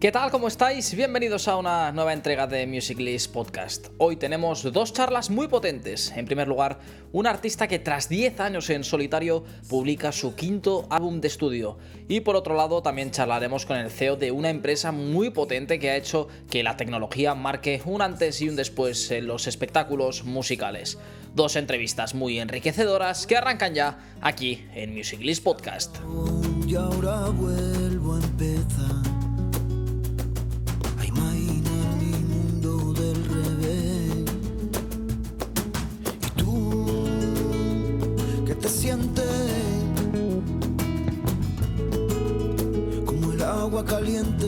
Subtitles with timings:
[0.00, 0.30] ¿Qué tal?
[0.30, 0.94] ¿Cómo estáis?
[0.94, 3.88] Bienvenidos a una nueva entrega de Music List Podcast.
[3.98, 6.10] Hoy tenemos dos charlas muy potentes.
[6.16, 6.78] En primer lugar,
[7.12, 11.76] un artista que tras 10 años en solitario publica su quinto álbum de estudio.
[12.08, 15.90] Y por otro lado, también charlaremos con el CEO de una empresa muy potente que
[15.90, 20.96] ha hecho que la tecnología marque un antes y un después en los espectáculos musicales.
[21.34, 25.98] Dos entrevistas muy enriquecedoras que arrancan ya aquí en Music List Podcast.
[26.66, 28.99] Y ahora vuelvo a empezar.
[43.06, 44.46] Como el agua caliente.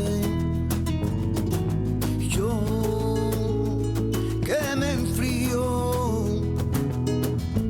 [2.29, 2.51] Yo,
[4.45, 6.25] que me enfrío.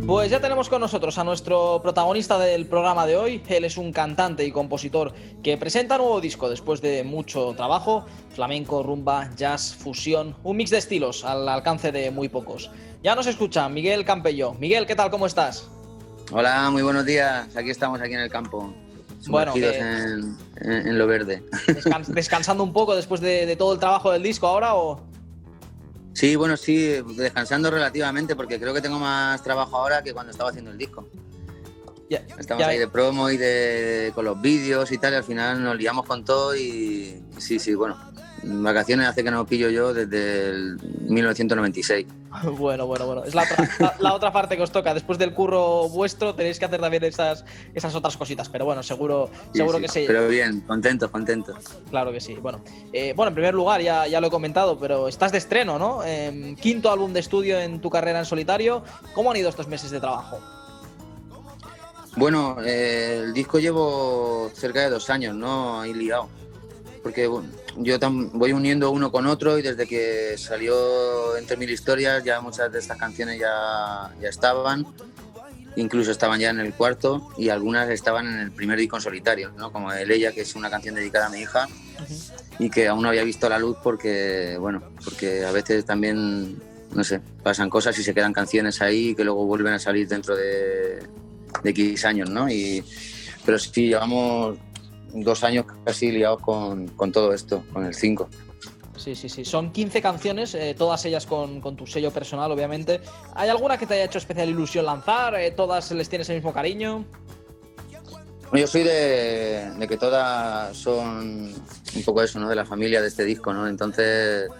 [0.06, 3.42] Pues ya tenemos con nosotros a nuestro protagonista del programa de hoy.
[3.48, 8.06] Él es un cantante y compositor que presenta nuevo disco después de mucho trabajo.
[8.30, 12.70] Flamenco, rumba, jazz, fusión, un mix de estilos al alcance de muy pocos.
[13.02, 14.54] Ya nos escucha Miguel Campello.
[14.54, 15.10] Miguel, ¿qué tal?
[15.10, 15.71] ¿Cómo estás?
[16.32, 17.54] Hola, muy buenos días.
[17.56, 18.72] Aquí estamos, aquí en el campo.
[19.28, 21.42] Bueno, que- en, en- en lo verde.
[21.66, 25.00] Descan- ¿Descansando un poco después de, de todo el trabajo del disco ahora o...?
[26.14, 30.50] Sí, bueno, sí, descansando relativamente porque creo que tengo más trabajo ahora que cuando estaba
[30.50, 31.06] haciendo el disco.
[32.10, 35.24] Ya, Estamos ya- ahí de promo y de con los vídeos y tal, y al
[35.24, 37.96] final nos liamos con todo y sí, sí, bueno.
[38.44, 42.06] Vacaciones hace que no pillo yo desde el 1996.
[42.44, 43.24] Bueno, bueno, bueno.
[43.24, 44.94] Es la otra, la- la otra parte que os toca.
[44.94, 48.48] Después del curro vuestro tenéis que hacer también esas, esas otras cositas.
[48.48, 50.04] Pero bueno, seguro, Sí, seguro sí, que sí.
[50.06, 51.56] Pero bien, contentos, contentos.
[51.90, 52.34] Claro que sí.
[52.40, 52.62] Bueno,
[52.94, 56.02] eh, bueno, en primer lugar, ya, ya lo he comentado, pero estás de estreno, ¿no?
[56.04, 58.82] Em, quinto álbum de estudio en tu carrera en solitario.
[59.14, 60.40] ¿Cómo han ido estos meses de trabajo?
[62.16, 65.80] Bueno, eh, el disco llevo cerca de dos años, ¿no?
[65.82, 66.28] Ahí liado.
[67.02, 67.28] Porque
[67.78, 72.40] yo tam- voy uniendo uno con otro y desde que salió Entre Mil Historias ya
[72.40, 74.86] muchas de estas canciones ya, ya estaban.
[75.74, 79.52] Incluso estaban ya en el cuarto y algunas estaban en el primer disco en solitario,
[79.56, 79.72] ¿no?
[79.72, 81.66] Como el Ella, que es una canción dedicada a mi hija
[82.58, 86.58] y que aún no había visto la luz porque, bueno, porque a veces también,
[86.92, 90.36] no sé, pasan cosas y se quedan canciones ahí que luego vuelven a salir dentro
[90.36, 90.98] de,
[91.62, 92.50] de X años, ¿no?
[92.50, 92.84] Y,
[93.46, 94.58] pero sí, llevamos
[95.12, 98.28] dos años casi liados con, con todo esto, con el 5.
[98.96, 99.44] Sí, sí, sí.
[99.44, 103.00] Son 15 canciones, eh, todas ellas con, con tu sello personal, obviamente.
[103.34, 105.34] ¿Hay alguna que te haya hecho especial ilusión lanzar?
[105.34, 107.04] Eh, ¿Todas les tienes el mismo cariño?
[108.52, 111.54] Yo soy de, de que todas son
[111.96, 112.48] un poco eso, ¿no?
[112.48, 113.66] De la familia de este disco, ¿no?
[113.66, 114.50] Entonces,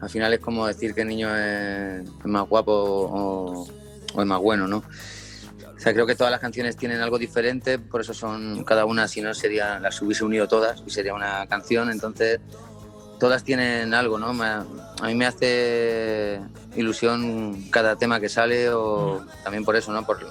[0.00, 3.66] al final es como decir que el niño es, es más guapo o,
[4.14, 4.82] o es más bueno, ¿no?
[5.86, 9.20] Sea, creo que todas las canciones tienen algo diferente, por eso son cada una, si
[9.20, 12.40] no sería, las hubiese unido todas y sería una canción, entonces
[13.20, 14.30] todas tienen algo, ¿no?
[14.42, 14.64] A
[15.06, 16.40] mí me hace
[16.74, 20.04] ilusión cada tema que sale o también por eso, ¿no?
[20.04, 20.26] Por,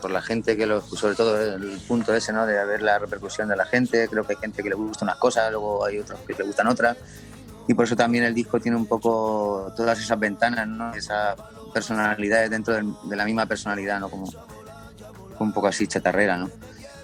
[0.00, 2.46] por la gente que lo, sobre todo el punto ese, ¿no?
[2.46, 5.18] De ver la repercusión de la gente, creo que hay gente que le gusta unas
[5.18, 6.96] cosas, luego hay otros que le gustan otras
[7.66, 10.94] y por eso también el disco tiene un poco todas esas ventanas, ¿no?
[10.94, 11.36] Esas
[11.74, 14.08] personalidades dentro del- de la misma personalidad, ¿no?
[14.08, 14.32] Como
[15.44, 16.50] un poco así chatarrera, ¿no?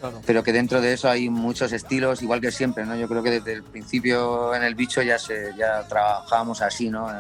[0.00, 0.21] Claro.
[0.27, 2.95] pero que dentro de eso hay muchos estilos, igual que siempre, ¿no?
[2.95, 7.11] Yo creo que desde el principio en el bicho ya se ya trabajábamos así, ¿no?
[7.11, 7.15] Eh,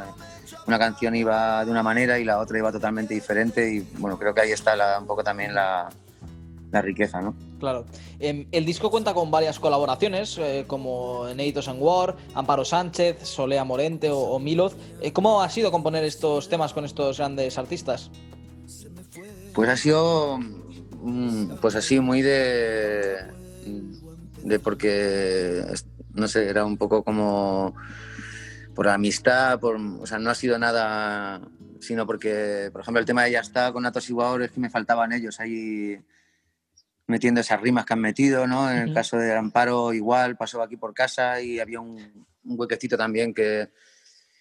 [0.66, 4.34] Una canción iba de una manera y la otra iba totalmente diferente y bueno, creo
[4.34, 5.88] que ahí está la- un poco también la,
[6.72, 7.34] la riqueza, ¿no?
[7.58, 7.86] Claro.
[8.18, 13.64] Em, el disco cuenta con varias colaboraciones, eh, como Neitos and War, Amparo Sánchez, Solea
[13.64, 14.76] Morente o, o Miloz.
[15.00, 18.10] Eh, ¿Cómo ha sido componer estos temas con estos grandes artistas?
[19.54, 20.38] Pues ha sido,
[21.60, 23.16] pues así muy de,
[24.42, 25.64] de porque,
[26.14, 27.74] no sé, era un poco como
[28.74, 31.40] por amistad, por, o sea, no ha sido nada,
[31.80, 34.60] sino porque, por ejemplo, el tema de Ya está con Natos y Guaor es que
[34.60, 35.98] me faltaban ellos ahí
[37.06, 38.70] metiendo esas rimas que han metido, ¿no?
[38.70, 42.96] En el caso de Amparo igual, pasó aquí por casa y había un, un huequecito
[42.96, 43.68] también que,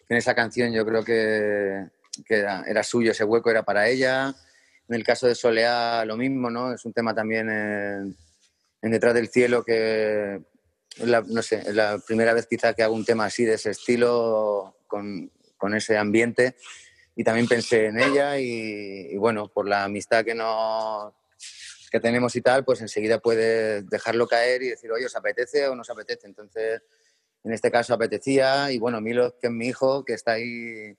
[0.07, 1.88] que en esa canción yo creo que,
[2.25, 4.33] que era, era suyo, ese hueco era para ella.
[4.89, 6.74] En el caso de Soleá, lo mismo, ¿no?
[6.74, 8.15] Es un tema también en,
[8.81, 10.41] en Detrás del Cielo que,
[10.97, 13.71] la, no sé, es la primera vez quizá que hago un tema así, de ese
[13.71, 16.56] estilo, con, con ese ambiente.
[17.15, 21.13] Y también pensé en ella y, y bueno, por la amistad que, nos,
[21.91, 25.75] que tenemos y tal, pues enseguida puedes dejarlo caer y decir, oye, ¿os apetece o
[25.75, 26.27] no os apetece?
[26.27, 26.81] Entonces,
[27.44, 30.95] en este caso apetecía y bueno, Milo, que es mi hijo, que está ahí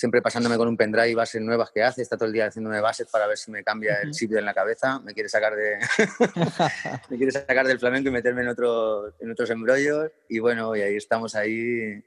[0.00, 3.06] siempre pasándome con un pendrive bases nuevas que hace, está todo el día haciéndome bases
[3.06, 5.76] para ver si me cambia el chip en la cabeza, me quiere sacar de
[7.10, 10.80] me quiere sacar del flamenco y meterme en otros en otros embrollos y bueno, y
[10.80, 12.02] ahí estamos ahí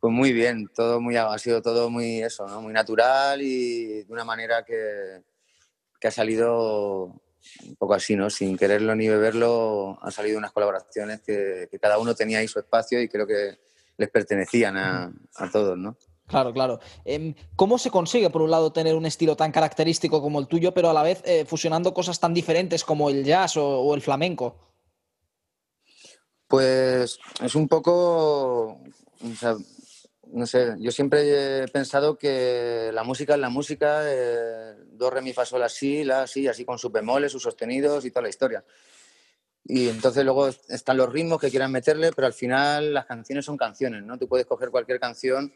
[0.00, 2.60] pues muy bien, todo muy ha sido todo muy eso, ¿no?
[2.60, 5.22] Muy natural y de una manera que,
[6.00, 8.30] que ha salido un poco así, ¿no?
[8.30, 12.58] Sin quererlo ni beberlo, han salido unas colaboraciones que, que cada uno tenía ahí su
[12.58, 13.60] espacio y creo que
[13.96, 15.96] les pertenecían a, a todos, ¿no?
[16.26, 16.80] Claro, claro.
[17.04, 20.72] Em, ¿Cómo se consigue, por un lado, tener un estilo tan característico como el tuyo,
[20.72, 24.56] pero a la vez eh, fusionando cosas tan diferentes como el jazz o, el flamenco?
[26.46, 28.80] Pues es un poco,
[30.32, 35.22] no sé, yo siempre he pensado que la música es la música, eh, do, re,
[35.22, 38.28] mi, fa, sol, así, la, así, así con sus bemoles, sus sostenidos y toda la
[38.28, 38.64] historia.
[39.64, 43.56] Y entonces luego están los ritmos que quieran meterle, pero al final las canciones son
[43.56, 44.18] canciones, ¿no?
[44.18, 45.52] Tú puedes coger cualquier canción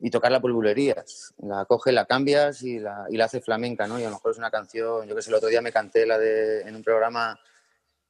[0.00, 1.34] y tocarla por bulerías.
[1.38, 3.98] La coges, la cambias y la, y la haces flamenca, ¿no?
[3.98, 6.06] Y a lo mejor es una canción, yo que sé, el otro día me canté
[6.06, 7.38] la de, en un programa,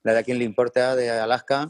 [0.02, 1.68] la de A quién le importa, de Alaska,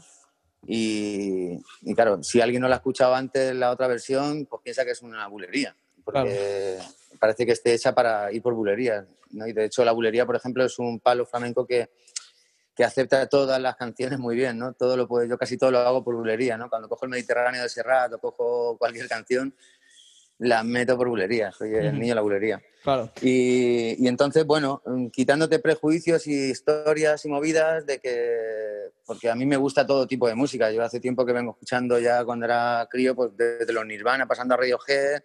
[0.65, 4.83] y, y, claro, si alguien no la ha escuchado antes la otra versión, pues piensa
[4.83, 7.17] que es una bulería, porque claro.
[7.19, 9.47] parece que esté hecha para ir por bulerías, ¿no?
[9.47, 11.89] Y de hecho la bulería, por ejemplo, es un palo flamenco que,
[12.75, 14.73] que acepta todas las canciones muy bien, ¿no?
[14.73, 16.69] Todo lo puedo, yo casi todo lo hago por bulería, ¿no?
[16.69, 19.55] Cuando cojo el Mediterráneo de Serrat o cojo cualquier canción,
[20.39, 22.61] la meto por bulería, soy el niño de la bulería.
[22.81, 23.11] Claro.
[23.21, 24.81] Y, y, entonces, bueno,
[25.11, 30.29] quitándote prejuicios y historias y movidas de que, porque a mí me gusta todo tipo
[30.29, 33.85] de música, yo hace tiempo que vengo escuchando ya cuando era crío, pues desde los
[33.85, 35.21] Nirvana, pasando a Radiohead,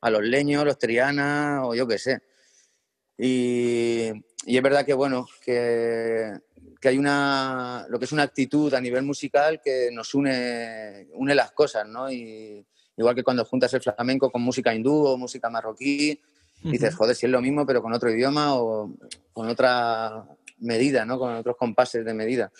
[0.00, 2.22] a los Leños, los Triana o yo qué sé.
[3.18, 4.10] Y,
[4.46, 6.32] y, es verdad que, bueno, que,
[6.80, 11.34] que hay una, lo que es una actitud a nivel musical que nos une, une
[11.34, 12.10] las cosas, ¿no?
[12.10, 16.20] Y, Igual que cuando juntas el flamenco con música hindú o música marroquí,
[16.62, 16.70] uh -huh.
[16.70, 18.94] dices, joder, si es lo mismo, pero con otro idioma o
[19.32, 20.24] con otra
[20.58, 21.18] medida, ¿no?
[21.18, 22.52] Con otros compases de medida.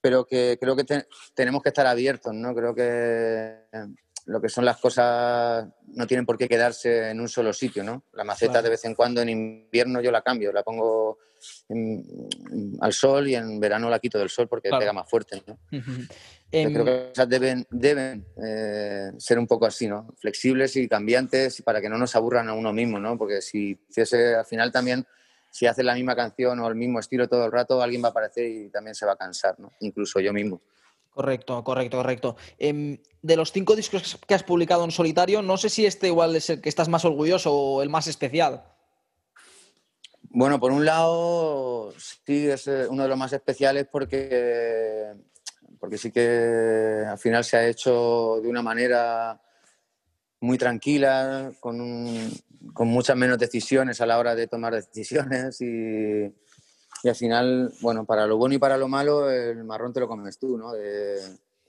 [0.00, 2.54] Pero que creo que te, tenemos que estar abiertos, ¿no?
[2.54, 3.66] Creo que
[4.26, 8.04] lo que son las cosas no tienen por qué quedarse en un solo sitio, ¿no?
[8.12, 8.64] La maceta claro.
[8.64, 11.18] de vez en cuando en invierno yo la cambio, la pongo
[11.68, 12.04] en,
[12.50, 14.80] en, al sol y en verano la quito del sol porque claro.
[14.80, 15.58] pega más fuerte, ¿no?
[15.72, 16.08] Uh -huh.
[16.50, 20.14] creo que esas deben, deben eh, ser un poco así, ¿no?
[20.18, 23.16] Flexibles y cambiantes para que no nos aburran a uno mismo, ¿no?
[23.16, 25.06] Porque si hiciese al final también
[25.52, 28.10] si haces la misma canción o el mismo estilo todo el rato, alguien va a
[28.10, 29.70] aparecer y también se va a cansar, ¿no?
[29.80, 30.62] Incluso yo mismo.
[31.10, 32.36] Correcto, correcto, correcto.
[32.58, 36.34] Eh, de los cinco discos que has publicado en solitario, no sé si este igual
[36.36, 38.64] es el que estás más orgulloso o el más especial.
[40.34, 45.12] Bueno, por un lado, sí, es eh, uno de los más especiales porque,
[45.78, 49.38] porque sí que al final se ha hecho de una manera
[50.40, 52.32] muy tranquila, con, un,
[52.72, 56.34] con muchas menos decisiones a la hora de tomar decisiones y,
[57.02, 60.08] y al final, bueno, para lo bueno y para lo malo, el marrón te lo
[60.08, 60.72] comes tú, ¿no?
[60.72, 61.20] De,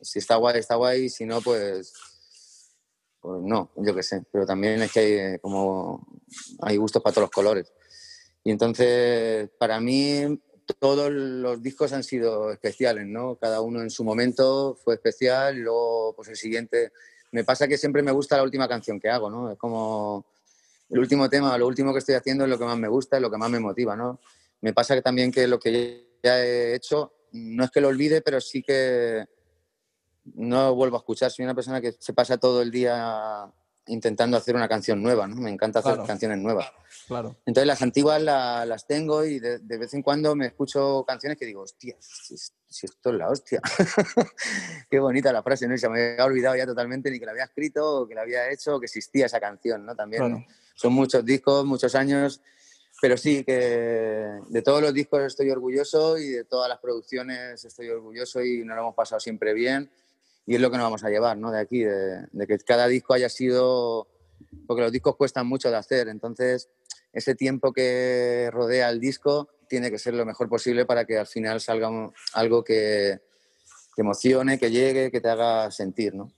[0.01, 1.93] si está guay, está guay, si no, pues,
[3.19, 4.23] pues no, yo qué sé.
[4.31, 6.07] Pero también es que hay, como,
[6.61, 7.73] hay gustos para todos los colores.
[8.43, 10.39] Y entonces, para mí,
[10.79, 13.35] todos los discos han sido especiales, ¿no?
[13.35, 16.91] Cada uno en su momento fue especial luego, pues el siguiente...
[17.31, 19.51] Me pasa que siempre me gusta la última canción que hago, ¿no?
[19.51, 20.25] Es como
[20.89, 23.21] el último tema, lo último que estoy haciendo es lo que más me gusta, es
[23.21, 24.19] lo que más me motiva, ¿no?
[24.61, 28.21] Me pasa que también que lo que ya he hecho, no es que lo olvide,
[28.21, 29.25] pero sí que
[30.35, 31.31] no vuelvo a escuchar.
[31.31, 33.51] Soy una persona que se pasa todo el día
[33.87, 35.35] intentando hacer una canción nueva, ¿no?
[35.35, 36.07] Me encanta hacer claro.
[36.07, 36.71] canciones nuevas.
[37.07, 37.35] Claro.
[37.45, 41.37] Entonces las antiguas la, las tengo y de, de, vez en cuando me escucho canciones
[41.37, 43.61] que digo, hostia, si, si esto es la hostia.
[44.89, 45.75] Qué bonita la frase, ¿no?
[45.75, 48.21] Y se me había olvidado ya totalmente ni que la había escrito o que la
[48.21, 49.95] había hecho o que existía esa canción, ¿no?
[49.95, 50.39] También claro.
[50.39, 50.45] ¿no?
[50.75, 52.41] son muchos discos, muchos años,
[53.01, 57.89] pero sí que de todos los discos estoy orgulloso y de todas las producciones estoy
[57.89, 59.89] orgulloso y nos lo hemos pasado siempre bien
[60.45, 61.51] y es lo que nos vamos a llevar ¿no?
[61.51, 64.07] de aquí, de, que cada disco haya sido,
[64.67, 66.69] porque los discos cuestan mucho de hacer, entonces
[67.13, 71.27] ese tiempo que rodea el disco tiene que ser lo mejor posible para que al
[71.27, 71.89] final salga
[72.33, 73.21] algo que,
[73.95, 76.31] emocione, que llegue, que te haga sentir, ¿no?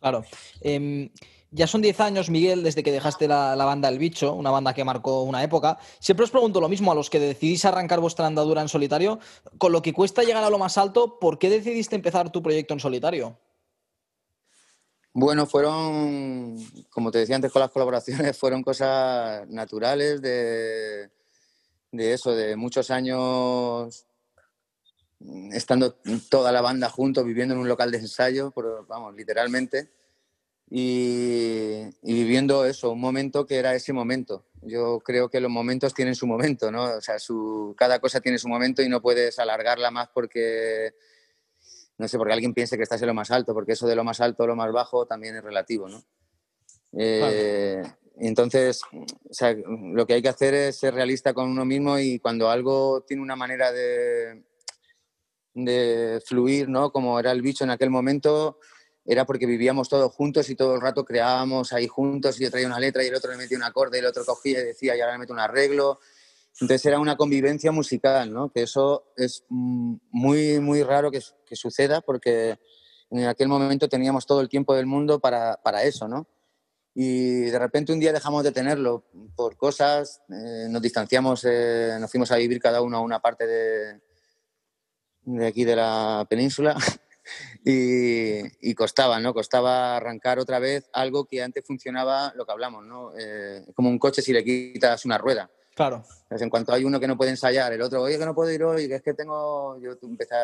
[0.00, 0.24] Claro.
[0.62, 1.10] Eh,
[1.54, 4.72] ya son 10 años, Miguel, desde que dejaste la, la, banda El Bicho, una banda
[4.72, 5.78] que marcó una época.
[6.00, 9.20] Siempre os pregunto lo mismo a los que decidís arrancar vuestra andadura en solitario.
[9.58, 12.72] Con lo que cuesta llegar a lo más alto, ¿por qué decidiste empezar tu proyecto
[12.72, 13.38] en solitario?
[15.14, 16.56] Bueno, fueron,
[16.90, 21.10] como te decía antes con las colaboraciones, fueron cosas naturales de,
[21.90, 24.06] de eso, de muchos años
[25.52, 25.94] estando
[26.30, 29.90] toda la banda juntos, viviendo en un local de ensayo, pero, vamos, literalmente.
[30.70, 34.46] y, viviendo eso, un momento que era ese momento.
[34.62, 36.84] Yo creo que los momentos tienen su momento, ¿no?
[36.84, 40.94] O sea, su, cada cosa tiene su momento y no puedes alargarla más porque,
[42.02, 44.02] no sé, porque alguien piense que estás en lo más alto, porque eso de lo
[44.02, 46.02] más alto o lo más bajo también es relativo, ¿no?
[46.94, 47.80] Eh,
[48.16, 52.18] entonces, o sea, lo que hay que hacer es ser realista con uno mismo y
[52.18, 54.42] cuando algo tiene una manera de,
[55.54, 56.90] de fluir, ¿no?
[56.90, 58.58] Como era el bicho en aquel momento,
[59.06, 62.66] era porque vivíamos todos juntos y todo el rato creábamos ahí juntos y yo traía
[62.66, 64.96] una letra y el otro le metía un acorde y el otro cogía y decía
[64.96, 66.00] y ahora le meto un arreglo.
[66.60, 68.50] Entonces era una convivencia musical, ¿no?
[68.50, 71.20] Que eso es muy, muy raro que,
[71.54, 72.58] suceda porque
[73.10, 76.26] en aquel momento teníamos todo el tiempo del mundo para, para eso, ¿no?
[76.94, 79.04] Y de repente un día dejamos de tenerlo
[79.34, 83.46] por cosas, eh, nos distanciamos, eh, nos fuimos a vivir cada uno a una parte
[83.46, 84.00] de,
[85.24, 86.76] de aquí de la península
[87.64, 89.32] y, costaba, ¿no?
[89.32, 93.12] Costaba arrancar otra vez algo que antes funcionaba, lo que hablamos, ¿no?
[93.16, 95.50] Eh, como un coche si le quitas una rueda.
[95.74, 96.04] Claro.
[96.28, 98.62] en cuanto hay uno que no puede ensayar, el otro, oye, que no puedo ir
[98.62, 99.78] hoy, que es que tengo.
[99.78, 100.34] Yo empecé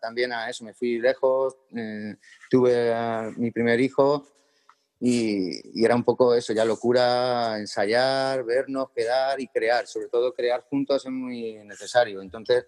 [0.00, 2.16] también a eso, me fui lejos, eh,
[2.50, 4.26] tuve a mi primer hijo
[4.98, 9.86] y, y, era un poco eso, ya locura, ensayar, vernos, quedar y crear.
[9.86, 12.20] Sobre todo crear juntos es muy necesario.
[12.20, 12.64] Entonces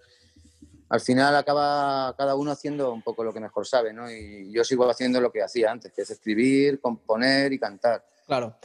[0.88, 4.10] al final acaba cada uno haciendo un poco lo que mejor sabe, ¿no?
[4.10, 8.04] Y yo sigo haciendo lo que hacía antes, que es escribir, componer y cantar.
[8.26, 8.56] Claro.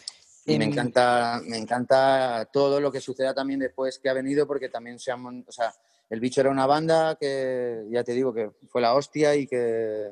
[0.45, 4.69] Y me encanta, me encanta todo lo que suceda también después que ha venido, porque
[4.69, 5.73] también se han, o sea,
[6.09, 10.11] el bicho era una banda que, ya te digo, que fue la hostia y que,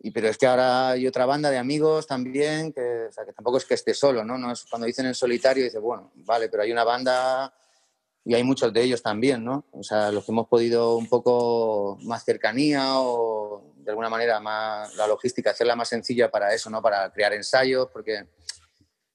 [0.00, 3.32] y, pero es que ahora hay otra banda de amigos también, que, o sea, que
[3.32, 4.36] tampoco es que esté solo, ¿no?
[4.36, 7.54] no es, cuando dicen en solitario, dice, bueno, vale, pero hay una banda
[8.24, 9.64] y hay muchos de ellos también, ¿no?
[9.72, 14.94] O sea, los que hemos podido un poco más cercanía o de alguna manera más
[14.94, 16.80] la logística, hacerla más sencilla para eso, ¿no?
[16.80, 18.28] Para crear ensayos, porque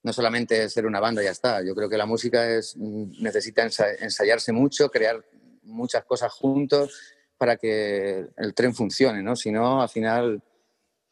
[0.08, 1.62] no solamente ser una banda ya está.
[1.64, 5.24] Yo creo que la música es, necesita ensayarse mucho, crear
[5.64, 9.36] muchas cosas juntos para que el tren funcione, ¿no?
[9.36, 10.42] Si no, al final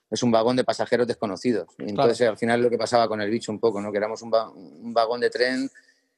[0.10, 1.68] es un vagón de pasajeros desconocidos.
[1.78, 3.92] entonces, al final lo que pasaba con el bicho un poco, ¿no?
[3.92, 5.70] Que éramos un, un vagón de tren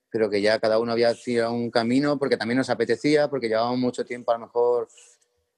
[0.09, 3.79] pero que ya cada uno había hecho un camino porque también nos apetecía, porque llevábamos
[3.79, 4.87] mucho tiempo a lo mejor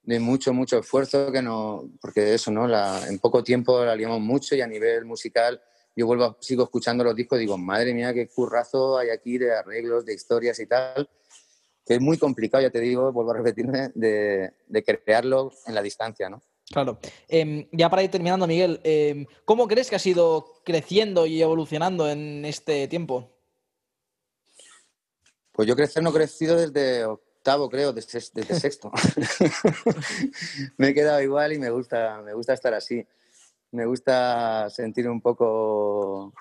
[0.03, 2.67] de mucho, mucho esfuerzo, que no, porque eso, ¿no?
[2.67, 5.61] La, en poco tiempo la liamos mucho y a nivel musical
[5.99, 9.53] yo vuelvo, sigo escuchando los discos y digo, madre mía, qué currazo hay aquí de
[9.53, 11.09] arreglos, de historias y tal,
[11.85, 15.81] que es muy complicado, ya te digo, vuelvo a repetirme, de, de crearlo en la
[15.81, 16.41] distancia, ¿no?
[16.71, 16.99] Claro.
[17.27, 22.09] Em, ya para ir terminando, Miguel, em, ¿cómo crees que has ido creciendo y evolucionando
[22.09, 23.35] en este tiempo?
[25.51, 28.21] Pues yo crecer no he crecido desde octavo, creo, desde,
[28.57, 28.89] sexto.
[30.77, 33.05] me he quedado igual y me gusta, me gusta estar así.
[33.71, 36.33] Me gusta sentir un poco,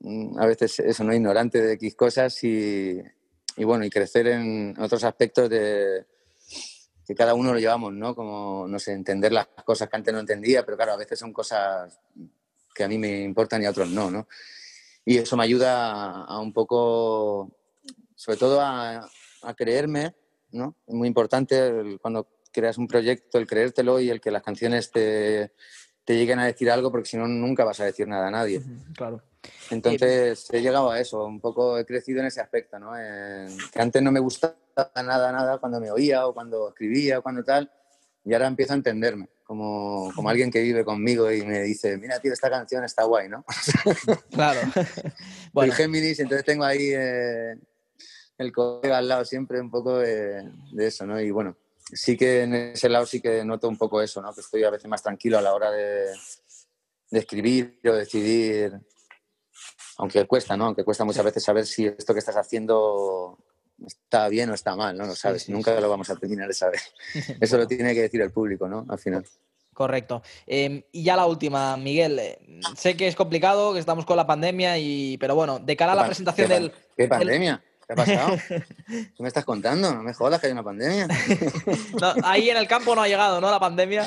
[0.00, 3.02] mm, a veces eso, no ignorante de X cosas y,
[3.58, 6.06] bueno, y crecer en otros aspectos de
[7.06, 8.14] que cada uno lo llevamos, ¿no?
[8.14, 11.32] Como, no sé, entender las cosas que antes no entendía, pero claro, a veces son
[11.32, 11.98] cosas
[12.74, 14.28] que a mí me importan y a otros no, ¿no?
[15.04, 17.50] Y eso me ayuda a un poco
[18.22, 19.10] sobre todo a,
[19.56, 20.14] creerme,
[20.52, 20.76] ¿no?
[20.86, 25.52] Es muy importante cuando creas un proyecto, el creértelo y el que las canciones te,
[26.06, 28.62] lleguen a decir algo, porque si no, nunca vas a decir nada a nadie.
[28.96, 29.22] Claro.
[29.70, 32.92] Entonces, he llegado a eso, un poco he crecido en ese aspecto, ¿no?
[32.92, 34.54] que antes no me gustaba
[34.96, 37.70] nada, nada cuando me oía o cuando escribía o cuando tal,
[38.24, 42.20] y ahora empiezo a entenderme, como, como alguien que vive conmigo y me dice, mira,
[42.20, 43.44] tío, esta canción está guay, ¿no?
[44.30, 44.60] Claro.
[45.52, 45.72] bueno.
[45.72, 47.56] Géminis, entonces tengo ahí eh,
[48.38, 51.20] el colega al lado siempre un poco de, eso, ¿no?
[51.20, 51.56] Y bueno,
[51.92, 54.32] sí que en ese lado sí que noto un poco eso, ¿no?
[54.34, 56.06] Que estoy a veces más tranquilo a la hora de,
[57.10, 58.72] de escribir o decidir,
[59.98, 60.66] aunque cuesta, ¿no?
[60.66, 63.38] Aunque cuesta muchas veces saber si esto que estás haciendo
[63.86, 65.06] está bien o está mal, ¿no?
[65.06, 66.80] Lo sabes, nunca lo vamos a terminar de saber.
[67.40, 68.86] Eso lo tiene que decir el público, ¿no?
[68.88, 69.26] Al final.
[69.74, 70.22] Correcto.
[70.46, 72.18] Em, y ya la última, Miguel.
[72.18, 72.38] Eh,
[72.76, 75.96] sé que es complicado, que estamos con la pandemia, y pero bueno, de cara a
[75.96, 76.72] la presentación del.
[76.96, 77.62] ¿Qué pandemia?
[77.94, 78.36] ¿Qué ha pasado?
[78.86, 79.94] ¿Qué me estás contando?
[79.94, 81.08] No me jodas que hay una pandemia.
[82.24, 83.50] ahí en el campo no ha llegado, ¿no?
[83.50, 84.06] La pandemia.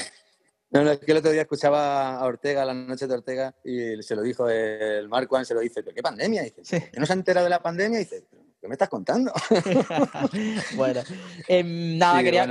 [0.71, 4.01] No, no, es que el otro día escuchaba a Ortega, la noche de Ortega, y
[4.01, 6.43] se lo dijo el Marco, se lo dice, ¿qué pandemia?
[6.43, 7.99] dice, ¿no se ha enterado de la pandemia?
[7.99, 8.25] dice,
[8.59, 9.31] ¿qué me estás contando?
[10.75, 11.01] bueno,
[11.47, 12.47] em, nada, quería,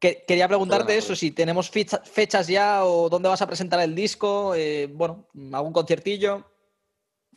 [0.00, 4.90] quería preguntarte eso, si tenemos fechas ya o dónde vas a presentar el disco, eh,
[4.92, 6.53] bueno, algún conciertillo.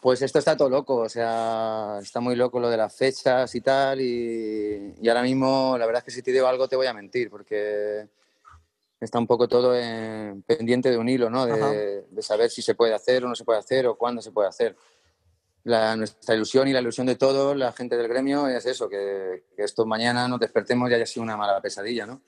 [0.02, 3.62] Pues esto está todo loco, o sea, está muy loco lo de las fechas y
[3.62, 6.94] tal, y, ahora mismo la verdad es que si te digo algo te voy a
[6.94, 8.08] mentir, porque
[9.00, 11.46] está un poco todo en- pendiente de un hilo, ¿no?
[11.46, 14.50] De saber si se puede hacer o no se puede hacer o cuándo se puede
[14.50, 14.76] hacer.
[15.64, 19.44] La, nuestra ilusión y la ilusión de todos, la gente del gremio, es eso, que,
[19.56, 22.22] que esto mañana nos despertemos y haya sido una mala pesadilla, ¿no?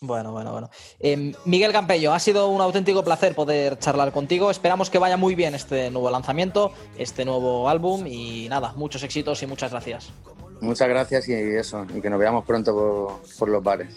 [0.00, 0.70] Bueno, bueno, bueno.
[1.00, 4.50] Eh, Miguel Campello, ha sido un auténtico placer poder charlar contigo.
[4.50, 9.42] Esperamos que vaya muy bien este nuevo lanzamiento, este nuevo álbum y nada, muchos éxitos
[9.42, 10.12] y muchas gracias.
[10.60, 13.94] Muchas gracias y eso, y que nos veamos pronto por, por los bares.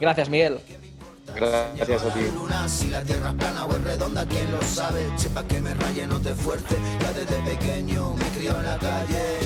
[0.00, 0.58] Gracias, Miguel.
[1.34, 2.20] Gracias a ti.
[2.68, 5.06] si la tierra es plana o es redonda, quién lo sabe.
[5.16, 6.76] Sepa que me raye, no te fuerte.
[7.00, 9.45] Ya desde pequeño me crió en la calle.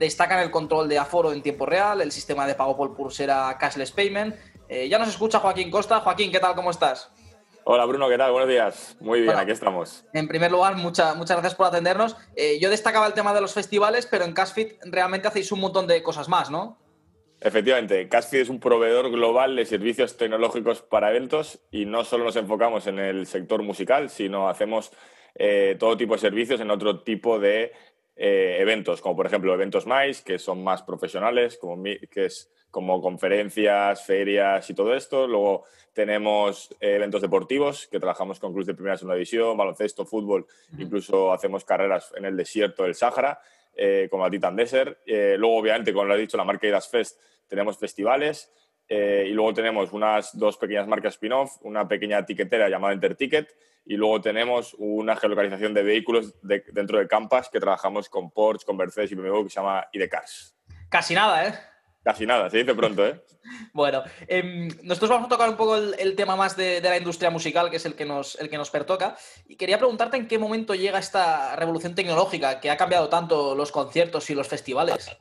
[0.00, 3.92] destacan el control de aforo en tiempo real, el sistema de pago por pulsera cashless
[3.92, 4.34] payment.
[4.68, 6.00] Eh, ya nos escucha Joaquín Costa.
[6.00, 6.54] Joaquín, ¿qué tal?
[6.54, 7.12] ¿Cómo estás?
[7.64, 8.32] Hola Bruno, ¿qué tal?
[8.32, 8.96] Buenos días.
[9.00, 9.42] Muy bien, Bueno.
[9.42, 10.04] aquí estamos.
[10.14, 12.16] En primer lugar, mucha- muchas gracias por atendernos.
[12.34, 15.86] Eh, yo destacaba el tema de los festivales, pero en Casfit realmente hacéis un montón
[15.86, 16.78] de cosas más, ¿no?
[17.42, 22.36] Efectivamente, Casfid es un proveedor global de servicios tecnológicos para eventos y no solo nos
[22.36, 24.90] enfocamos en el sector musical, sino hacemos
[25.36, 27.72] eh, todo tipo de servicios en otro tipo de
[28.22, 33.00] eh, eventos, como por ejemplo eventos MICE, que son más profesionales, como, que es como
[33.00, 35.26] conferencias, ferias y todo esto.
[35.26, 40.04] Luego tenemos eh, eventos deportivos, que trabajamos con clubes de primera y segunda división, baloncesto,
[40.04, 40.46] fútbol,
[40.76, 43.40] incluso hacemos carreras en el desierto del Sáhara,
[43.74, 44.98] eh, como la Titan Desert.
[45.06, 48.52] Eh, luego, obviamente, como lo ha dicho la marca Idas Fest, tenemos festivales.
[48.90, 53.56] Eh, y luego tenemos unas dos pequeñas marcas spin-off, una pequeña tiquetera llamada Interticket
[53.86, 58.66] y luego tenemos una geolocalización de vehículos de- dentro de Campas que trabajamos con Porsche,
[58.66, 60.56] con Mercedes y BMW que se llama IDCars.
[60.88, 61.54] Casi nada, ¿eh?
[62.02, 63.22] Casi nada, se dice pronto, ¿eh?
[63.72, 66.96] Bueno, em, nosotros vamos a tocar un poco el, el tema más de, de la
[66.98, 69.16] industria musical, que es el que, nos, el que nos pertoca.
[69.46, 73.70] Y quería preguntarte en qué momento llega esta revolución tecnológica que ha cambiado tanto los
[73.72, 75.16] conciertos y los festivales.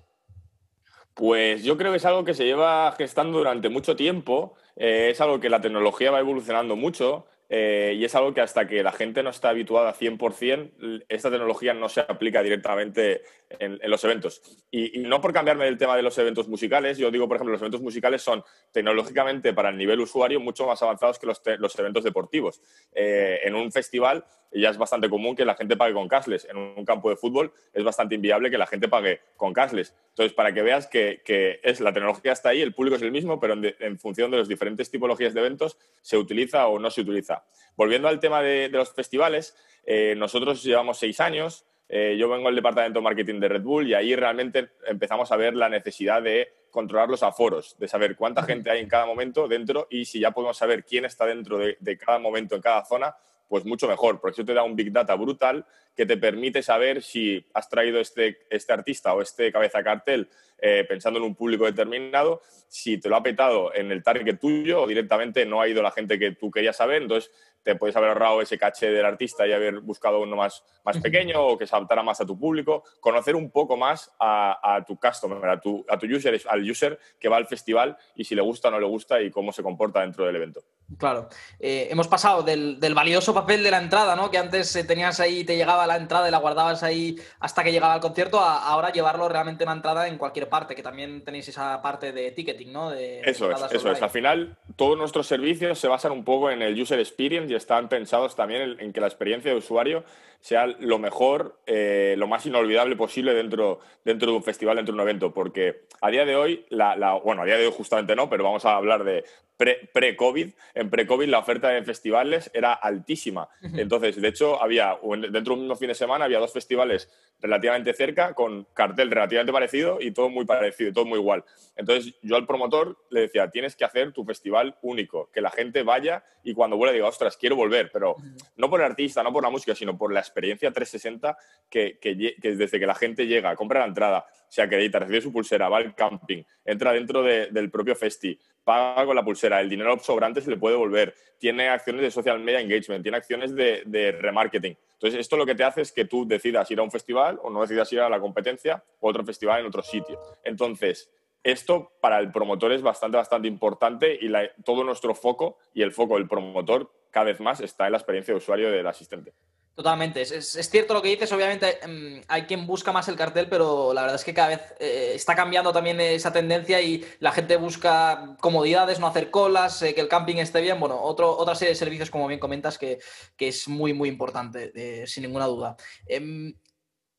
[1.19, 5.19] Pues yo creo que es algo que se lleva gestando durante mucho tiempo, eh, es
[5.19, 8.93] algo que la tecnología va evolucionando mucho eh, y es algo que hasta que la
[8.93, 14.63] gente no está habituada 100%, l- esta tecnología no se aplica directamente en, los eventos.
[14.71, 17.61] Y, no por cambiarme del tema de los eventos musicales, yo digo, por ejemplo, los
[17.61, 22.61] eventos musicales son tecnológicamente para el nivel usuario mucho más avanzados que los eventos deportivos.
[22.93, 26.45] Eh, en un festival ya es bastante común que la gente pague con cashless.
[26.45, 29.93] En un campo de fútbol es bastante inviable que la gente pague con cashless.
[30.09, 33.11] Entonces, para que veas que, que es, la tecnología está ahí, el público es el
[33.11, 36.79] mismo, pero en, de- en función de las diferentes tipologías de eventos se utiliza o
[36.79, 37.43] no se utiliza.
[37.75, 41.65] Volviendo al tema de, de los festivales, eh, nosotros llevamos seis años.
[41.91, 45.35] eh, yo vengo del departamento de marketing de Red Bull y ahí realmente empezamos a
[45.37, 49.47] ver la necesidad de controlar los aforos, de saber cuánta gente hay en cada momento
[49.47, 52.85] dentro y si ya podemos saber quién está dentro de, de cada momento en cada
[52.85, 53.15] zona,
[53.49, 57.01] pues mucho mejor, porque eso te da un big data brutal que te permite saber
[57.01, 60.29] si has traído este, este artista o este cabeza cartel
[60.61, 64.83] eh, pensando en un público determinado, si te lo ha petado en el target tuyo
[64.83, 67.31] o directamente no ha ido la gente que tú querías saber, entonces
[67.63, 71.41] te puedes haber ahorrado ese caché del artista y haber buscado uno más, más pequeño
[71.41, 74.97] o que se adaptara más a tu público, conocer un poco más a, a tu
[74.99, 78.41] customer, a tu, a tu user, al user que va al festival y si le
[78.41, 80.61] gusta o no le gusta y cómo se comporta dentro del evento.
[80.97, 81.29] Claro.
[81.59, 84.31] Eh, hemos pasado del, del valioso papel de la entrada, ¿no?
[84.31, 87.71] Que antes eh, tenías ahí, te llegaba la entrada y la guardabas ahí hasta que
[87.71, 91.47] llegaba al concierto, a ahora llevarlo realmente una entrada en cualquier parte, que también tenéis
[91.47, 92.89] esa parte de ticketing, ¿no?
[92.89, 94.01] De Eso es, entradas eso es.
[94.01, 97.89] Al final, todos nuestros servicios se basan un poco en el user experience y están
[97.89, 100.03] pensados también en, en que la experiencia de usuario
[100.39, 105.01] sea lo mejor, eh, lo más inolvidable posible dentro, dentro de un festival, dentro de
[105.01, 105.33] un evento.
[105.33, 108.43] Porque a día de hoy, la, la- bueno, a día de hoy justamente no, pero
[108.45, 109.25] vamos a hablar de
[109.57, 110.49] pre- pre-COVID.
[110.75, 113.49] en pre-COVID la oferta de festivales era altísima.
[113.61, 114.97] Entonces, de hecho, había
[115.29, 119.97] dentro de un fin de semana había dos festivales relativamente cerca con cartel relativamente parecido
[120.01, 121.43] y todo muy parecido, todo muy igual.
[121.75, 125.83] Entonces, yo al promotor le decía, tienes que hacer tu festival único, que la gente
[125.83, 128.15] vaya y cuando vuelva diga, ostras, quiero volver, pero
[128.57, 131.37] no por el artista, no por la música, sino por la experiencia 360
[131.69, 135.21] que, que lle- que desde que la gente llega, compra la entrada, se acredita, recibe
[135.21, 139.61] su pulsera, va al camping, entra dentro de- del propio festi, paga con la pulsera,
[139.61, 143.55] el dinero sobrante se le puede devolver, tiene acciones de social media engagement, tiene acciones
[143.55, 144.77] de, de remarketing.
[144.93, 147.49] Entonces, esto lo que te hace es que tú decidas ir a un festival o
[147.49, 150.19] no decidas ir a la competencia o otro festival en otro sitio.
[150.43, 151.09] Entonces,
[151.41, 154.29] esto para el promotor es bastante, bastante importante y
[154.65, 158.33] todo nuestro foco y el foco del promotor cada vez más está en la experiencia
[158.33, 159.33] de usuario del asistente.
[159.79, 163.93] Totalmente, es, cierto lo que dices, obviamente em, hay quien busca más el cartel, pero
[163.93, 167.55] la verdad es que cada vez eh, está cambiando también esa tendencia y la gente
[167.55, 171.69] busca comodidades, no hacer colas, eh, que el camping esté bien, bueno, otro, otra serie
[171.69, 172.99] de servicios, como bien comentas, que,
[173.37, 175.77] es muy, muy importante, eh, sin ninguna duda.
[176.05, 176.53] Em,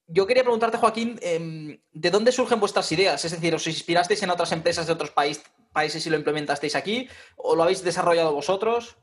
[0.06, 3.24] yo quería preguntarte, Joaquín, em, ¿de dónde surgen vuestras ideas?
[3.24, 7.08] Es decir, ¿os inspirasteis en otras empresas de otros países y lo implementasteis aquí?
[7.36, 8.98] ¿O lo habéis desarrollado vosotros?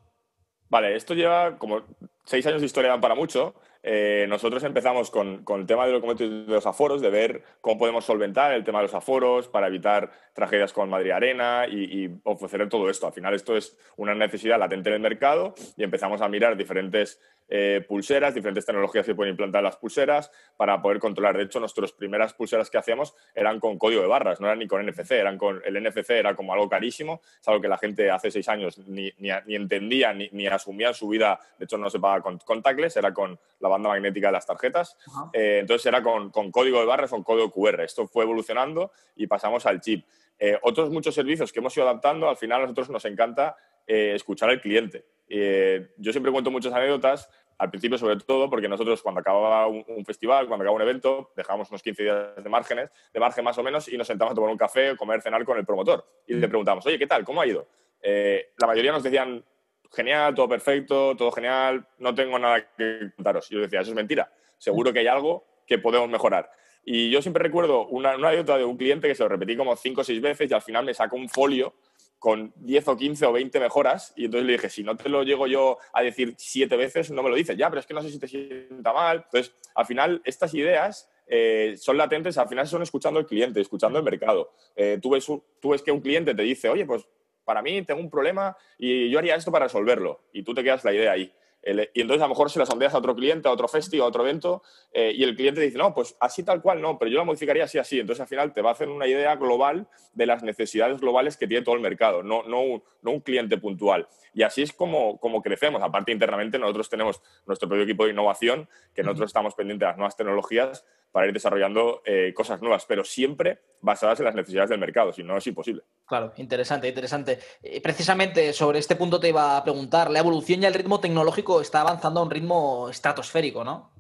[0.69, 1.83] Vale, esto lleva como
[2.25, 3.55] seis años de historia dan para mucho.
[3.89, 8.51] Eh, nosotros empezamos con, el tema de, de los aforos, de ver cómo podemos solventar
[8.51, 13.07] el tema de los aforos para evitar tragedias con Madrid Arena y, ofrecer todo esto.
[13.07, 17.19] Al final esto es una necesidad latente en el mercado y empezamos a mirar diferentes
[17.49, 21.37] eh, pulseras, diferentes tecnologías que pueden implantar las pulseras para poder controlar.
[21.37, 24.67] De hecho, nuestras primeras pulseras que hacíamos eran con código de barras, no eran ni
[24.67, 28.11] con NFC, eran con el NFC era como algo carísimo, es algo que la gente
[28.11, 29.11] hace seis años ni,
[29.47, 33.39] entendía ni, asumía en su vida, de hecho no se paga con contactless, era con
[33.59, 34.97] la banda magnética de las tarjetas,
[35.33, 37.81] eh, entonces era con, código de barras o código QR.
[37.81, 40.05] Esto fue evolucionando y pasamos al chip.
[40.39, 43.55] Eh, otros muchos servicios que hemos ido adaptando, al final a nosotros nos encanta
[43.87, 45.05] escuchar al cliente.
[45.29, 49.83] Eh, yo siempre cuento muchas anécdotas, al principio sobre todo, porque nosotros cuando acababa un,
[50.05, 53.63] festival, cuando acababa un evento, dejábamos unos 15 días de márgenes, de margen más o
[53.63, 56.05] menos, y nos sentamos a tomar un café, comer, cenar con el promotor.
[56.27, 57.23] Y le preguntamos, oye, ¿qué tal?
[57.23, 57.67] ¿Cómo ha ido?
[58.01, 59.43] Eh, la mayoría nos decían,
[59.91, 63.51] genial, todo perfecto, todo genial, no tengo nada que contaros.
[63.51, 66.51] Y yo decía, eso es mentira, seguro que hay algo que podemos mejorar.
[66.83, 69.75] Y yo siempre recuerdo una, una anécdota de un cliente que se lo repetí como
[69.75, 71.73] cinco o seis veces y al final me sacó un folio
[72.19, 75.23] con 10 o 15 o 20 mejoras y entonces le dije, si no te lo
[75.23, 77.57] llego yo a decir siete veces, no me lo dices.
[77.57, 79.23] Ya, pero es que no sé si te sienta mal.
[79.25, 83.99] Entonces, al final, estas ideas eh, son latentes, al final son escuchando al cliente, escuchando
[83.99, 84.51] el mercado.
[84.75, 87.07] Eh, tú, ves, tú ves que un cliente te dice, oye, pues
[87.47, 90.25] para mí tengo un problema y yo haría esto para resolverlo.
[90.33, 91.33] Y tú te quedas la idea ahí
[91.63, 94.09] y entonces a lo mejor se las sondeas a otro cliente, a otro festival, a
[94.09, 94.61] otro evento,
[94.93, 97.65] eh, y el cliente dice, no, pues así tal cual no, pero yo la modificaría
[97.65, 97.99] así, así.
[97.99, 101.47] Entonces al final te va a hacer una idea global de las necesidades globales que
[101.47, 104.07] tiene todo el mercado, no, no, un, no un cliente puntual.
[104.33, 105.81] Y así es como, como crecemos.
[105.81, 109.97] Aparte, internamente nosotros tenemos nuestro propio equipo de innovación, que nosotros estamos pendientes de las
[109.97, 110.85] nuevas tecnologías
[111.17, 115.23] para ir desarrollando eh, cosas nuevas, pero siempre basadas en las necesidades del mercado, si
[115.23, 115.81] no es imposible.
[116.05, 117.39] Claro, interesante, interesante.
[117.63, 121.59] Eh, precisamente sobre este punto te iba a preguntar, la evolución y el ritmo tecnológico
[121.59, 123.96] está avanzando a un ritmo estratosférico, ¿no?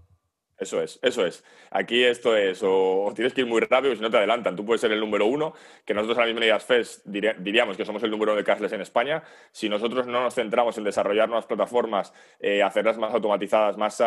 [0.59, 1.43] Eso es, eso es.
[1.69, 4.55] Aquí esto es, o, tienes que ir muy rápido si no te adelantan.
[4.55, 5.53] Tú puedes ser el número uno,
[5.85, 8.73] que nosotros a la misma Ideas Fest diríamos que somos el número uno de cashless
[8.73, 9.21] en España.
[9.51, 14.01] Si nosotros no nos centramos en desarrollar nuevas plataformas, eh, hacerlas más automatizadas, más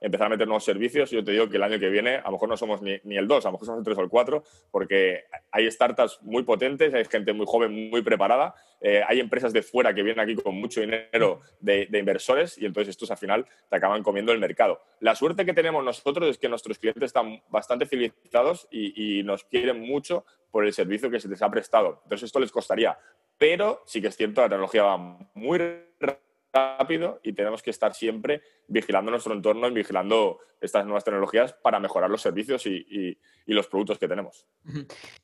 [0.00, 2.32] empezar a meter nuevos servicios, yo te digo que el año que viene a lo
[2.32, 4.44] mejor no somos ni, el dos, a lo mejor somos el tres o el cuatro,
[4.70, 9.62] porque hay startups muy potentes, hay gente muy joven, muy preparada, eh, hay empresas de
[9.62, 13.46] fuera que vienen aquí con mucho dinero de, de inversores y entonces estos al final
[13.68, 14.82] te acaban comiendo el mercado.
[15.00, 19.22] La suerte que tenemos nosotros nosotros es que nuestros clientes están bastante fidelizados y, y,
[19.22, 22.00] nos quieren mucho por el servicio que se les ha prestado.
[22.04, 22.98] Entonces esto les costaría.
[23.38, 24.96] Pero sí que es cierto, la tecnología va
[25.34, 25.58] muy
[27.22, 32.10] y tenemos que estar siempre vigilando nuestro entorno y vigilando estas nuevas tecnologías para mejorar
[32.10, 34.44] los servicios y, los productos que tenemos.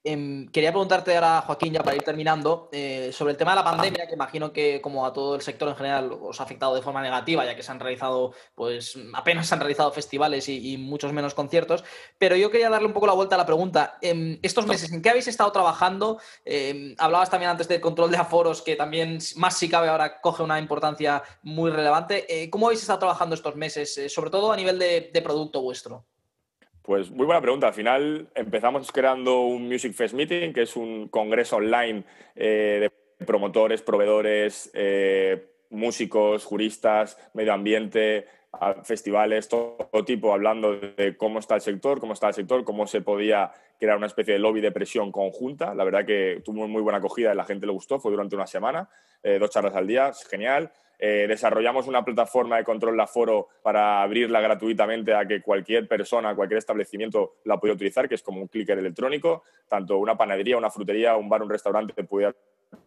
[0.05, 3.65] Em, quería preguntarte ahora, Joaquín, ya para ir terminando, eh, sobre el tema de la
[3.65, 6.83] pandemia, que imagino que como a todo el sector en general os ha afectado de
[6.83, 11.13] forma negativa, ya que se han realizado, pues apenas se han realizado festivales y, muchos
[11.13, 11.85] menos conciertos,
[12.17, 13.99] pero yo quería darle un poco la vuelta a la pregunta.
[14.01, 16.21] Em, estos meses, ¿en qué habéis estado trabajando?
[16.45, 20.43] Em, hablabas también antes del control de aforos, que también más si cabe ahora coge
[20.43, 22.25] una importancia muy relevante.
[22.29, 26.05] Eh, ¿Cómo habéis estado trabajando estos meses, eh, sobre todo a nivel de, producto vuestro?
[26.83, 27.69] Pues muy buena pregunta.
[27.69, 32.05] Al final empezamos creando un Music Fest Meeting, que es un congreso online
[32.35, 34.73] eh, de promotores, proveedores,
[35.71, 38.27] músicos, juristas, medio ambiente,
[38.85, 43.01] festivales, todo, tipo, hablando de cómo está el sector, cómo está el sector, cómo se
[43.01, 45.75] podía crear una especie de lobby de presión conjunta.
[45.75, 47.99] La verdad que tuvo muy buena acogida la gente le gustó.
[47.99, 48.89] Fue durante una semana,
[49.23, 50.71] dos charlas al día, genial.
[51.05, 56.37] Eh, desarrollamos una plataforma de control de aforo para abrirla gratuitamente a que cualquier persona,
[56.37, 59.43] cualquier establecimiento la pueda utilizar, que es como un clicker electrónico.
[59.67, 62.33] Tanto una panadería, una frutería, un bar, un restaurante pudiera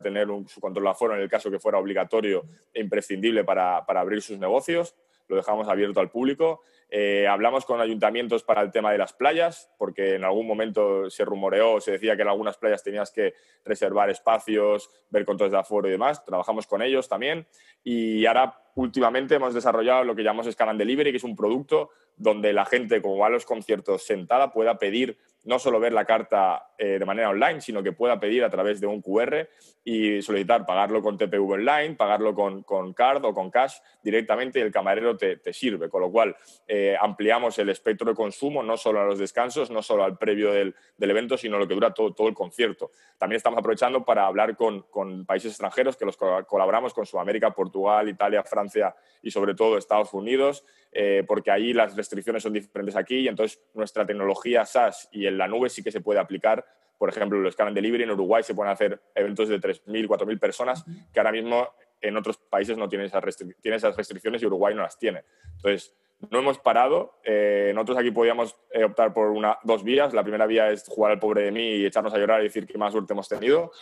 [0.02, 4.22] tener su control de aforo en el caso que fuera obligatorio e imprescindible para abrir
[4.22, 4.96] sus negocios
[5.28, 6.62] lo dejamos abierto al público.
[6.90, 11.26] Eh, hablamos con ayuntamientos para el tema de las playas, porque en algún momento se
[11.26, 13.34] rumoreó, se decía que en algunas playas tenías que
[13.64, 16.24] reservar espacios, ver controles de aforo y demás.
[16.24, 17.48] Trabajamos con ellos también.
[17.84, 21.90] Y ahora últimamente hemos desarrollado lo que llamamos Scan and Delivery, que es un producto
[22.18, 26.06] donde la gente, como va a los conciertos sentada, pueda pedir no solo ver la
[26.06, 29.48] carta eh, de manera online, sino que pueda pedir a través de un QR
[29.84, 34.64] y solicitar pagarlo con TPV online, pagarlo con, con card o con cash directamente y
[34.64, 35.90] el camarero te, sirve.
[35.90, 36.36] Con lo cual,
[36.68, 40.52] eh, ampliamos el espectro de consumo no solo a los descansos, no solo al previo
[40.52, 42.92] del, evento, sino lo que dura todo, todo, el concierto.
[43.18, 48.10] También estamos aprovechando para hablar con, con países extranjeros que los colaboramos con Sudamérica, Portugal,
[48.10, 50.66] Italia, Francia y sobre todo Estados Unidos,
[50.98, 55.38] eh, porque ahí las restricciones son diferentes aquí y entonces nuestra tecnología SaaS y en
[55.38, 56.66] la nube sí que se puede aplicar.
[56.98, 60.86] Por ejemplo, los Scan Delivery en Uruguay se pueden hacer eventos de 3.000, 4.000 personas
[61.12, 61.68] que ahora mismo
[62.00, 63.22] en otros países no tienen esas,
[63.62, 65.26] esas restricciones y Uruguay no las tiene.
[65.58, 65.94] Entonces,
[66.30, 67.20] no hemos parado.
[67.26, 70.14] Eh, nosotros aquí podíamos eh, optar por una, dos vías.
[70.14, 72.66] La primera vía es jugar al pobre de mí y echarnos a llorar y decir
[72.66, 73.74] qué más suerte hemos tenido.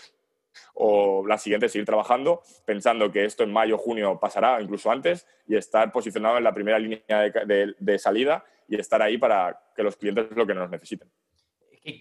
[0.74, 5.56] O la siguiente seguir trabajando, pensando que esto en mayo, junio pasará, incluso antes, y
[5.56, 10.28] estar posicionado en la primera línea de salida y estar ahí para que los clientes
[10.36, 11.10] lo que nos necesiten.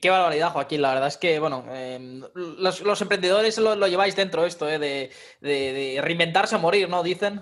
[0.00, 0.80] Qué, barbaridad, Joaquín.
[0.80, 4.78] La verdad es que, bueno, em, los, emprendedores lo, lleváis dentro esto, ¿eh?
[4.78, 7.02] de, reinventarse o morir, ¿no?
[7.02, 7.40] Dicen.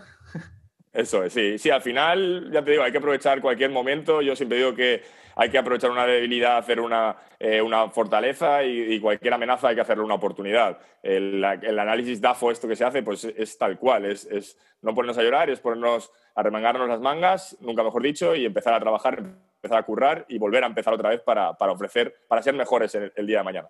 [0.93, 1.59] Eso es, sí.
[1.59, 4.23] Sí, al final, ya te digo, hay que aprovechar cualquier momento.
[4.23, 5.03] Yo siempre digo que
[5.37, 10.05] hay que aprovechar una debilidad, hacer una, eh, fortaleza y, cualquier amenaza hay que hacerle
[10.05, 10.79] una oportunidad.
[11.03, 14.05] El, análisis DAFO, esto que se hace, pues es tal cual.
[14.07, 18.35] Es, es, no ponernos a llorar, es ponernos a remangarnos las mangas, nunca mejor dicho,
[18.35, 22.15] y empezar a trabajar, empezar a currar y volver a empezar otra vez para, ofrecer,
[22.29, 23.69] para ser mejores el, día de mañana.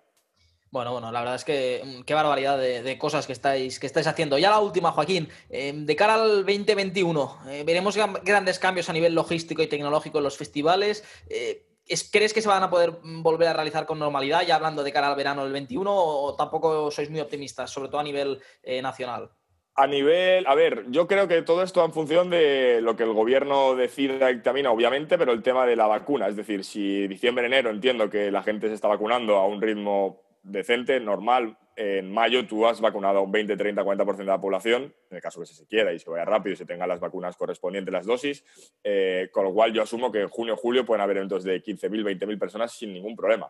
[0.71, 4.07] Bueno, bueno, la verdad es que mm, qué barbaridad de, cosas que estáis, que estáis
[4.07, 4.37] haciendo.
[4.37, 9.13] Ya la última, Joaquín, em, de cara al 2021, eh, veremos grandes cambios a nivel
[9.13, 11.03] logístico y tecnológico en los festivales.
[11.29, 11.65] Eh,
[12.09, 14.93] ¿Crees que se van a poder mm, volver a realizar con normalidad, ya hablando de
[14.93, 18.81] cara al verano del 21, o tampoco sois muy optimistas, sobre todo a nivel eh,
[18.81, 19.29] nacional?
[19.75, 23.13] A nivel, a ver, yo creo que todo esto en función de lo que el
[23.13, 27.45] gobierno decida y dictamina, obviamente, pero el tema de la vacuna, es decir, si diciembre,
[27.45, 32.45] enero entiendo que la gente se está vacunando a un ritmo decente, normal, en mayo
[32.45, 35.45] tú has vacunado a un 20, 30, 40% de la población, en el caso que
[35.45, 38.43] se quiera y se vaya rápido y se tengan las vacunas correspondientes, las dosis,
[38.83, 42.19] eh, con lo cual yo asumo que en junio, julio pueden haber eventos de 15.000,
[42.19, 43.49] 20.000 personas sin ningún problema.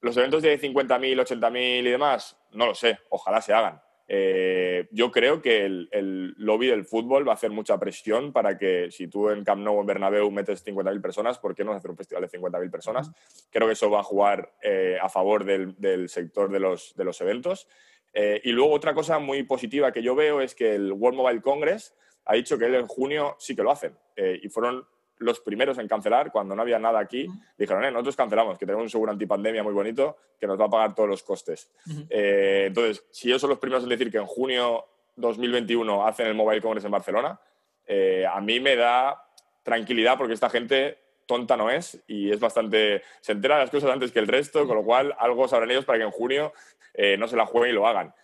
[0.00, 3.80] Los eventos de 50.000, 80.000 y demás, no lo sé, ojalá se hagan.
[4.06, 8.90] Eh, yo creo que el, lobby del fútbol va a hacer mucha presión para que
[8.90, 11.90] si tú en Camp Nou o en Bernabéu metes 50.000 personas, ¿por qué no hacer
[11.90, 13.10] un festival de 50.000 personas?
[13.50, 17.20] Creo que eso va a jugar eh, a favor del, sector de los, de los
[17.20, 17.66] eventos.
[18.12, 21.42] Eh, y luego otra cosa muy positiva que yo veo es que el World Mobile
[21.42, 21.94] Congress
[22.26, 23.96] ha dicho que él en junio sí que lo hacen.
[24.16, 24.86] y fueron
[25.18, 27.28] los primeros en cancelar cuando no había nada aquí.
[27.56, 30.70] Dijeron, eh, nosotros cancelamos, que tenemos un seguro antipandemia muy bonito que nos va a
[30.70, 31.70] pagar todos los costes.
[32.10, 36.34] Eh, entonces, si ellos son los primeros en decir que en junio 2021 hacen el
[36.34, 37.38] Mobile Congress en Barcelona,
[37.86, 39.22] eh, a mí me da
[39.62, 43.90] tranquilidad porque esta gente tonta no es y es bastante se entera de las cosas
[43.90, 46.52] antes que el resto, con lo cual algo sabrán ellos para que en junio
[47.18, 48.14] no se la jueguen y lo hagan.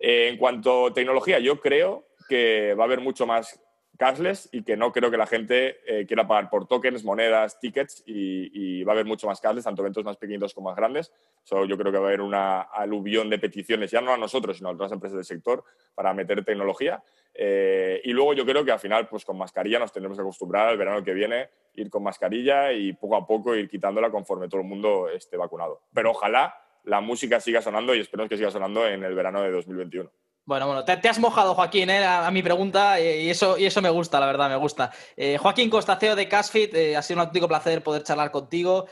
[0.00, 3.58] en cuanto a tecnología, yo creo que va a haber mucho más
[3.98, 8.02] cashless y que no creo que la gente eh, quiera pagar por tokens, monedas, tickets
[8.06, 11.12] y, va a haber mucho más cashless, tanto eventos más pequeños como más grandes.
[11.44, 14.70] yo creo que va a haber una aluvión de peticiones, ya no a nosotros, sino
[14.70, 17.02] a otras empresas del sector, para meter tecnología.
[17.34, 20.68] Eh, y luego yo creo que al final, pues con mascarilla nos tendremos que acostumbrar
[20.68, 24.60] al verano que viene, ir con mascarilla y poco a poco ir quitándola conforme todo
[24.60, 25.82] el mundo esté vacunado.
[25.92, 29.50] Pero ojalá la música siga sonando y esperemos que siga sonando en el verano de
[29.50, 30.10] 2021.
[30.48, 33.82] Bueno, bueno, te, has mojado, Joaquín, eh, a, mi pregunta eh, y eso, y eso
[33.82, 34.90] me gusta, la verdad, me gusta.
[35.14, 38.86] Eh, Joaquín Costaceo de Casfit, ha sido un auténtico placer poder charlar contigo.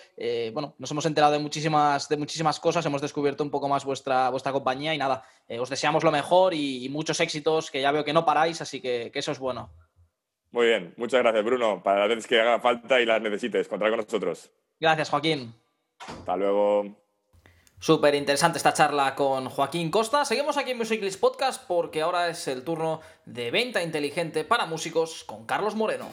[0.52, 4.28] bueno, nos hemos enterado de muchísimas, de muchísimas cosas, hemos descubierto un poco más vuestra,
[4.28, 5.22] vuestra compañía y nada,
[5.58, 9.10] os deseamos lo mejor y, muchos éxitos, que ya veo que no paráis, así que,
[9.10, 9.70] que, eso es bueno.
[10.50, 11.82] Muy bien, muchas gracias, Bruno.
[11.82, 14.50] Para las veces que haga falta y las necesites, contar con nosotros.
[14.78, 15.54] Gracias, Joaquín.
[16.06, 17.05] Hasta luego.
[17.78, 20.24] Súper interesante esta charla con Joaquín Costa.
[20.24, 25.24] Seguimos aquí en Musiclist Podcast porque ahora es el turno de venta inteligente para músicos
[25.24, 26.08] con Carlos Moreno.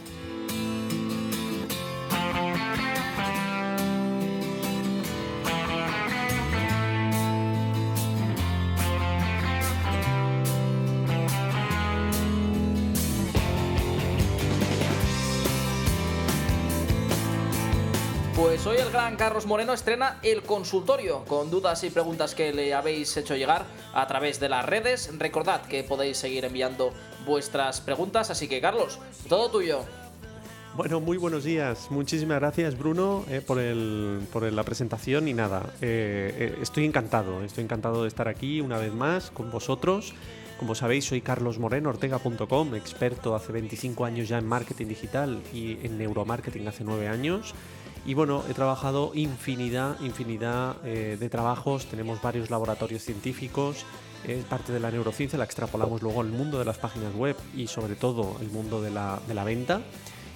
[18.65, 23.17] Hoy el gran Carlos Moreno estrena el consultorio con dudas y preguntas que le habéis
[23.17, 25.11] hecho llegar a través de las redes.
[25.19, 26.93] Recordad que podéis seguir enviando
[27.25, 29.81] vuestras preguntas, así que Carlos, todo tuyo.
[30.77, 31.91] Bueno, muy buenos días.
[31.91, 35.73] Muchísimas gracias, Bruno, eh, por, la presentación y nada.
[35.81, 40.13] Eh, eh, estoy encantado, estoy encantado de estar aquí una vez más con vosotros
[40.57, 45.85] Como sabéis, soy Carlos Moreno, ortega.com, experto hace 25 años ya en marketing digital y
[45.85, 47.53] en neuromarketing hace 9 años.
[48.05, 53.85] Y bueno, he trabajado infinidad, infinidad eh, de trabajos, tenemos varios laboratorios científicos,
[54.27, 57.67] es parte de la neurociencia, la extrapolamos luego al mundo de las páginas web y
[57.67, 59.81] sobre todo el mundo de la, de la venta.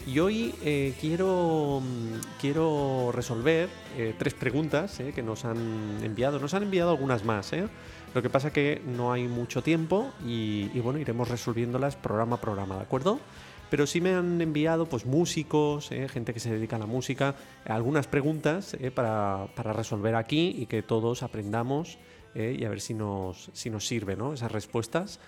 [0.05, 6.39] Y hoy eh, quiero, mm, quiero resolver eh, tres preguntas que nos han enviado.
[6.39, 7.51] Nos han enviado algunas más.
[8.13, 12.77] Lo que pasa que no hay mucho tiempo y, bueno, iremos resolviéndolas programa a programa,
[12.77, 13.19] ¿de acuerdo?
[13.69, 18.07] Pero sí me han enviado pues músicos, gente que se dedica a la música, algunas
[18.07, 21.97] preguntas para, para, resolver aquí y que todos aprendamos
[22.33, 24.33] y a ver si nos, si nos sirve ¿no?
[24.33, 25.19] esas respuestas.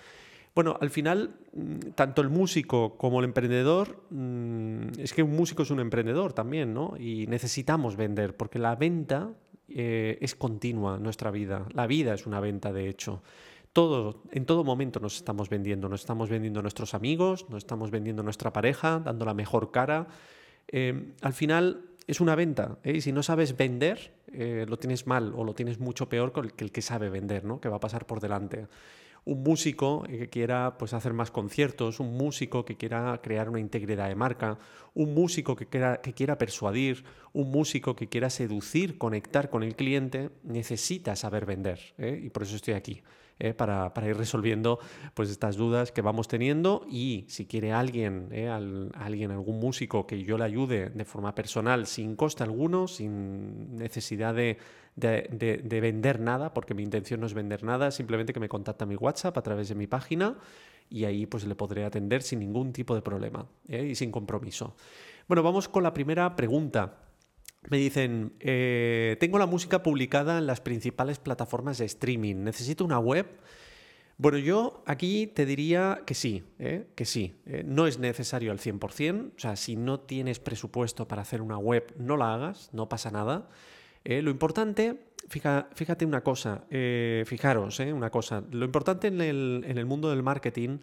[0.54, 5.62] Bueno, al final, mm, tanto el músico como el emprendedor, mm, es que un músico
[5.62, 6.94] es un emprendedor también, ¿no?
[6.98, 9.30] Y necesitamos vender, porque la venta
[9.68, 11.66] eh, es continua en nuestra vida.
[11.72, 13.22] La vida es una venta, de hecho.
[13.72, 15.88] Todo, en todo momento nos estamos vendiendo.
[15.88, 19.70] Nos estamos vendiendo a nuestros amigos, nos estamos vendiendo a nuestra pareja, dando la mejor
[19.70, 20.08] cara.
[20.68, 22.78] Eh, al final es una venta.
[22.82, 22.96] ¿eh?
[22.96, 26.70] Y si no sabes vender, lo tienes mal o lo tienes mucho peor que el
[26.70, 27.60] que sabe vender, ¿no?
[27.60, 28.68] que va a pasar por delante
[29.24, 34.08] un músico que quiera pues, hacer más conciertos, un músico que quiera crear una integridad
[34.08, 34.58] de marca,
[34.94, 39.76] un músico que quiera, que quiera persuadir, un músico que quiera seducir, conectar con el
[39.76, 41.80] cliente, necesita saber vender.
[41.98, 42.20] ¿eh?
[42.22, 43.02] Y por eso estoy aquí.
[43.40, 43.54] ¿Eh?
[43.54, 44.78] Para, ir resolviendo
[45.14, 48.48] pues, estas dudas que vamos teniendo y si quiere alguien, ¿eh?
[48.48, 54.34] alguien, algún músico que yo le ayude de forma personal, sin coste alguno, sin necesidad
[54.34, 54.58] de,
[54.94, 58.96] de, vender nada, porque mi intención no es vender nada, simplemente que me contacta mi
[58.96, 60.36] WhatsApp a través de mi página
[60.90, 63.86] y ahí pues le podré atender sin ningún tipo de problema ¿eh?
[63.90, 64.74] y sin compromiso.
[65.28, 67.09] Bueno, vamos con la primera pregunta.
[67.68, 72.98] Me dicen, eh, tengo la música publicada en las principales plataformas de streaming, ¿necesito una
[72.98, 73.26] web?
[74.16, 76.88] Bueno, yo aquí te diría que sí, ¿eh?
[76.94, 77.40] que sí.
[77.64, 81.94] no es necesario al 100%, o sea, si no tienes presupuesto para hacer una web,
[81.98, 83.48] no la hagas, no pasa nada.
[84.04, 89.86] Eh, lo importante, fíjate una cosa, eh, fijaros, eh, una cosa, lo importante en el,
[89.86, 90.78] mundo del marketing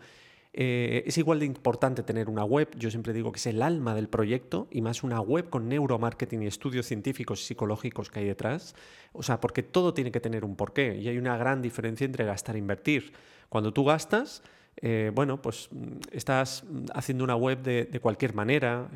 [0.60, 4.10] es igual de importante tener una web, yo siempre digo que es el alma del
[4.10, 8.74] proyecto y más una web con neuromarketing y estudios científicos y psicológicos que hay detrás,
[9.14, 12.26] o sea, porque todo tiene que tener un porqué y hay una gran diferencia entre
[12.26, 13.14] gastar e invertir.
[13.50, 14.42] Cuando tú gastas,
[15.14, 15.70] bueno, pues
[16.12, 18.90] estás haciendo una web de, cualquier manera,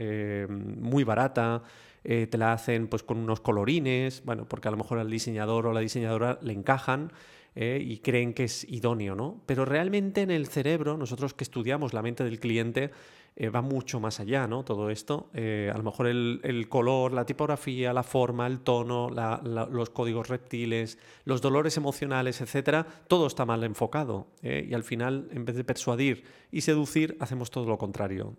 [0.49, 1.63] muy barata,
[2.03, 5.67] eh, te la hacen pues con unos colorines, bueno, porque a lo mejor al diseñador
[5.67, 7.11] o la diseñadora le encajan
[7.53, 9.41] eh, y creen que es idóneo, ¿no?
[9.45, 12.91] Pero realmente en el cerebro, nosotros que estudiamos la mente del cliente,
[13.35, 14.63] eh, va mucho más allá, ¿no?
[14.63, 15.29] Todo esto.
[15.33, 21.41] a lo mejor el, color, la tipografía, la forma, el tono, los códigos reptiles, los
[21.41, 24.27] dolores emocionales, etcétera, todo está mal enfocado.
[24.41, 28.35] y al final, en vez de persuadir y seducir, hacemos todo lo contrario.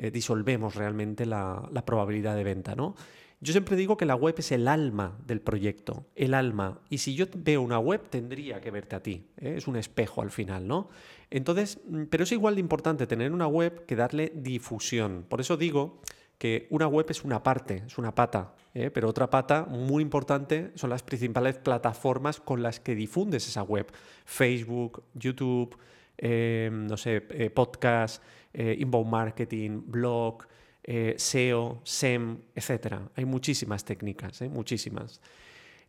[0.00, 2.94] Eh, disolvemos realmente la, probabilidad de venta, ¿no?
[3.40, 6.80] Yo siempre digo que la web es el alma del proyecto, el alma.
[6.88, 9.26] Y si yo veo una web, tendría que verte a ti.
[9.36, 9.54] ¿eh?
[9.56, 10.88] Es un espejo al final, ¿no?
[11.30, 15.24] Entonces, mm, pero es igual de importante tener una web que darle difusión.
[15.28, 16.00] Por eso digo
[16.38, 18.90] que una web es una parte, es una pata, ¿eh?
[18.90, 23.90] pero otra pata muy importante son las principales plataformas con las que difundes esa web.
[24.24, 25.76] Facebook, YouTube,
[26.20, 27.20] no sé,
[27.54, 28.22] podcast
[28.60, 30.42] eh, inbound marketing, blog,
[30.82, 32.96] eh, SEO, SEM, etc.
[33.14, 34.48] Hay muchísimas técnicas, ¿eh?
[34.48, 35.20] muchísimas.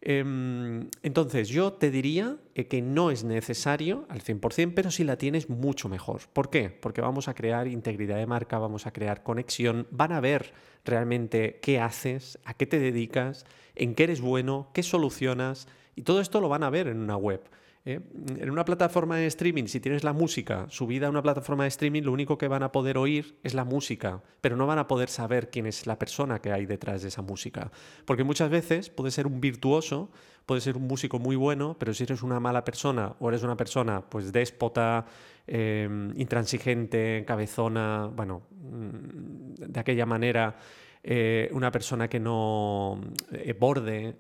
[0.02, 5.50] Em, entonces, yo te diría que no es necesario al 100%, pero si la tienes,
[5.50, 6.22] mucho mejor.
[6.32, 6.70] ¿Por qué?
[6.70, 10.54] Porque vamos a crear integridad de marca, vamos a crear conexión, van a ver
[10.86, 16.22] realmente qué haces, a qué te dedicas, en qué eres bueno, qué solucionas, y todo
[16.22, 17.42] esto lo van a ver en una web.
[17.86, 18.00] ¿Eh?
[18.38, 22.04] En una plataforma de streaming, si tienes la música subida a una plataforma de streaming,
[22.04, 25.10] lo único que van a poder oír es la música, pero no van a poder
[25.10, 27.72] saber quién es la persona que hay detrás de esa música.
[28.06, 30.12] Porque muchas veces puede ser un virtuoso,
[30.46, 33.56] puede ser un músico muy bueno, pero si eres una mala persona o eres una
[33.56, 35.06] persona pues déspota,
[35.48, 40.56] em, intransigente, cabezona, bueno, mm, de aquella manera...
[41.02, 43.00] Eh, una persona que no
[43.32, 44.18] eh, borde,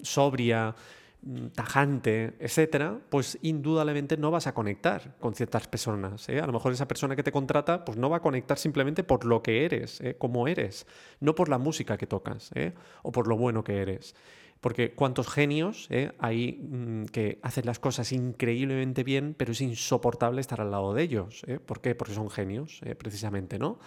[0.00, 0.72] sobria,
[1.54, 6.28] tajante, etcétera, pues indudablemente no vas a conectar con ciertas personas.
[6.28, 6.40] ¿eh?
[6.40, 9.24] A lo mejor esa persona que te contrata, pues no va a conectar simplemente por
[9.24, 10.16] lo que eres, ¿eh?
[10.18, 10.86] como eres,
[11.20, 12.72] no por la música que tocas ¿eh?
[13.02, 14.14] o por lo bueno que eres.
[14.60, 20.60] Porque cuántos genios hay mm, que hacen las cosas increíblemente bien, pero es insoportable estar
[20.60, 21.42] al lado de ellos.
[21.64, 21.94] ¿Por qué?
[21.94, 23.78] Porque son genios, precisamente, ¿no?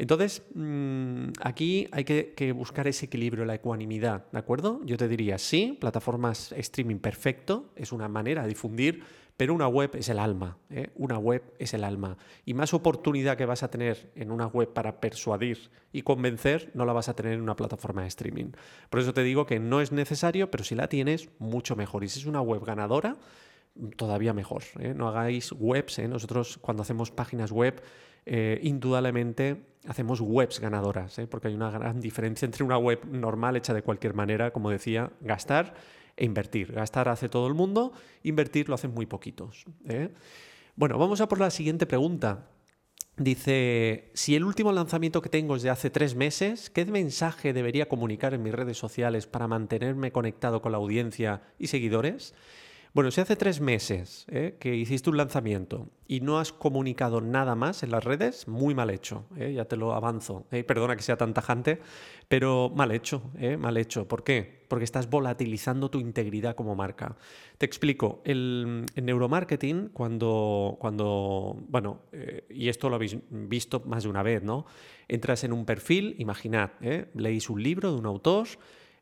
[0.00, 4.80] Entonces, mm, aquí hay que, buscar ese equilibrio, la ecuanimidad, ¿de acuerdo?
[4.86, 9.02] Yo te diría, sí, plataformas streaming perfecto, es una manera de difundir,
[9.36, 10.88] pero una web es el alma, ¿eh?
[10.94, 12.16] una web es el alma.
[12.46, 16.86] Y más oportunidad que vas a tener en una web para persuadir y convencer, no
[16.86, 18.52] la vas a tener en una plataforma de streaming.
[18.88, 22.04] Por eso te digo que no es necesario, pero si la tienes, mucho mejor.
[22.04, 23.18] Y si es una web ganadora,
[23.96, 24.62] todavía mejor.
[24.78, 24.94] ¿eh?
[24.94, 26.08] No hagáis webs, ¿eh?
[26.08, 27.82] nosotros cuando hacemos páginas web,
[28.26, 33.82] indudablemente hacemos webs ganadoras, porque hay una gran diferencia entre una web normal hecha de
[33.82, 35.74] cualquier manera, como decía, gastar
[36.16, 36.72] e invertir.
[36.72, 37.92] Gastar hace todo el mundo,
[38.22, 39.64] invertir lo hacen muy poquitos.
[39.88, 40.10] ¿eh?
[40.76, 42.48] Bueno, vamos a por la siguiente pregunta.
[43.16, 47.88] Dice, si el último lanzamiento que tengo es de hace tres meses, ¿qué mensaje debería
[47.88, 52.34] comunicar en mis redes sociales para mantenerme conectado con la audiencia y seguidores?
[52.92, 54.56] Bueno, si hace tres meses ¿eh?
[54.58, 58.90] que hiciste un lanzamiento y no has comunicado nada más en las redes, muy mal
[58.90, 59.52] hecho, ¿eh?
[59.52, 60.48] ya te lo avanzo.
[60.50, 60.64] ¿eh?
[60.64, 61.78] Perdona que sea tan tajante,
[62.26, 63.30] pero mal hecho,
[63.60, 64.08] mal hecho.
[64.08, 64.64] ¿Por qué?
[64.66, 67.16] Porque estás volatilizando tu integridad como marca.
[67.58, 72.00] Te explico, el, neuromarketing, cuando, cuando bueno,
[72.48, 74.66] y esto lo habéis visto más de una vez, ¿no?
[75.06, 76.70] Entras en un perfil, imaginad,
[77.14, 78.48] leéis un libro de un autor,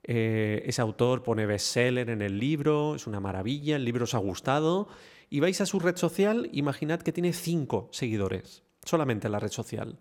[0.04, 4.18] eh, ese autor pone bestseller en el libro, es una maravilla, el libro os ha
[4.18, 4.88] gustado.
[5.30, 9.50] Y vais a su red social, imaginad que tiene cinco seguidores, solamente en la red
[9.50, 9.98] social.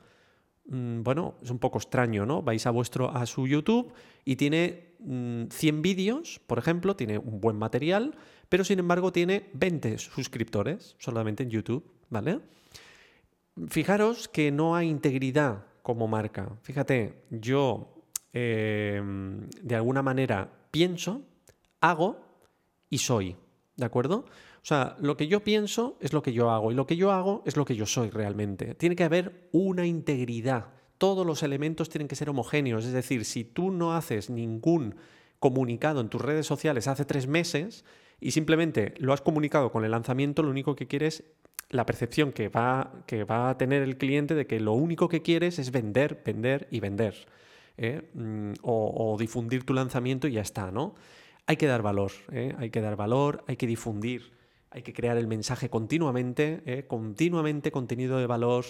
[0.67, 2.41] Mm, bueno, es un poco extraño, ¿no?
[2.41, 3.93] Vais a, vuestro, a su YouTube
[4.23, 8.15] y tiene 100 mm, vídeos, por ejemplo, tiene un buen material,
[8.49, 12.39] pero sin embargo tiene 20 suscriptores solamente en YouTube, ¿vale?
[13.67, 16.57] Fijaros que no hay integridad como marca.
[16.61, 17.96] Fíjate, yo
[18.39, 21.23] Em, de alguna manera pienso,
[21.81, 22.19] hago
[22.87, 23.35] y soy.
[23.75, 24.25] ¿De acuerdo?
[24.61, 27.11] O sea, lo que yo pienso es lo que yo hago y lo que yo
[27.11, 28.75] hago es lo que yo soy realmente.
[28.75, 30.67] Tiene que haber una integridad.
[30.99, 32.85] Todos los elementos tienen que ser homogéneos.
[32.85, 34.95] Es decir, si tú no haces ningún
[35.39, 37.85] comunicado en tus redes sociales hace tres meses
[38.19, 41.23] y simplemente lo has comunicado con el lanzamiento, lo único que quieres
[41.69, 45.23] la percepción que va, que va a tener el cliente de que lo único que
[45.23, 47.27] quieres es vender, vender y vender.
[47.77, 48.09] ¿Eh?
[48.13, 50.95] Mm, o, difundir tu lanzamiento y ya está, ¿no?
[51.45, 52.53] Hay que dar valor, ¿eh?
[52.57, 54.33] hay que dar valor, hay que difundir,
[54.69, 56.85] hay que crear el mensaje continuamente, ¿eh?
[56.87, 58.65] continuamente contenido de valor,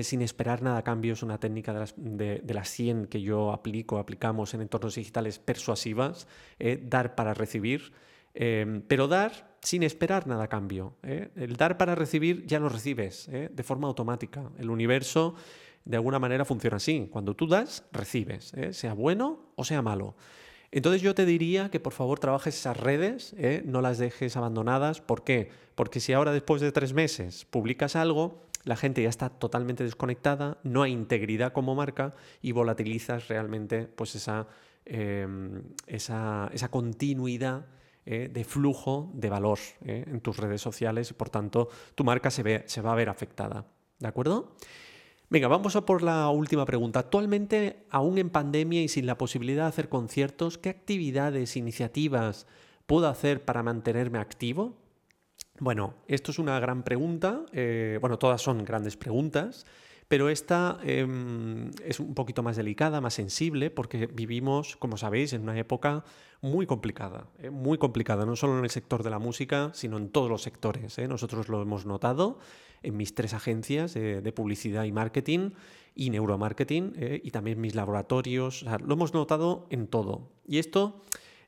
[0.00, 1.12] sin esperar nada a cambio.
[1.12, 5.38] Es una técnica de las, de, las 100 que yo aplico, aplicamos en entornos digitales
[5.38, 6.26] persuasivas,
[6.84, 7.92] dar para recibir,
[8.32, 10.96] pero dar sin esperar nada a cambio.
[11.02, 14.50] El dar para recibir ya lo recibes de forma automática.
[14.58, 15.34] El universo
[15.84, 17.08] de alguna manera funciona así.
[17.10, 18.72] Cuando tú das, recibes, ¿eh?
[18.72, 20.16] sea bueno o sea malo.
[20.70, 23.62] Entonces yo te diría que por favor trabajes esas redes, ¿eh?
[23.64, 25.00] no las dejes abandonadas.
[25.00, 25.50] ¿Por qué?
[25.76, 30.58] Porque si ahora después de tres meses publicas algo, la gente ya está totalmente desconectada,
[30.64, 34.48] no hay integridad como marca y volatilizas realmente pues esa,
[34.84, 37.66] em, esa, continuidad
[38.04, 38.28] ¿eh?
[38.32, 42.64] de flujo de valor en tus redes sociales y por tanto tu marca se, ve,
[42.66, 43.64] se va a ver afectada.
[44.00, 44.56] ¿De acuerdo?
[45.34, 47.00] Venga, vamos a por la última pregunta.
[47.00, 52.46] Actualmente, aún en pandemia y sin la posibilidad de hacer conciertos, ¿qué actividades, iniciativas
[52.86, 54.76] puedo hacer para mantenerme activo?
[55.58, 57.42] Bueno, esto es una gran pregunta.
[57.52, 59.66] Eh, bueno, todas son grandes preguntas,
[60.08, 65.42] pero esta em, es un poquito más delicada, más sensible, porque vivimos, como sabéis, en
[65.42, 66.04] una época
[66.40, 70.10] muy complicada, eh, muy complicada, no solo en el sector de la música, sino en
[70.10, 70.98] todos los sectores.
[70.98, 71.08] Eh.
[71.08, 72.38] Nosotros lo hemos notado
[72.82, 75.52] en mis tres agencias de publicidad y marketing
[75.94, 78.64] y neuromarketing eh, y también mis laboratorios.
[78.84, 80.28] lo hemos notado en todo.
[80.46, 81.02] Y esto,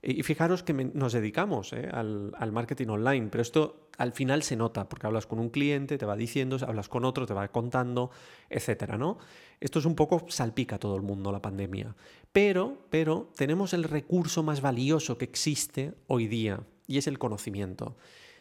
[0.09, 4.89] y fijaros que nos dedicamos al, al marketing online, pero esto al final se nota,
[4.89, 8.11] porque hablas con un cliente, te va diciendo, hablas con otro, te va contando,
[8.49, 9.19] etcétera, ¿no?
[9.59, 11.97] Esto es un poco salpica a todo el mundo la pandemia.
[12.33, 17.97] Pero, pero tenemos el recurso más valioso que existe hoy día, y es el conocimiento.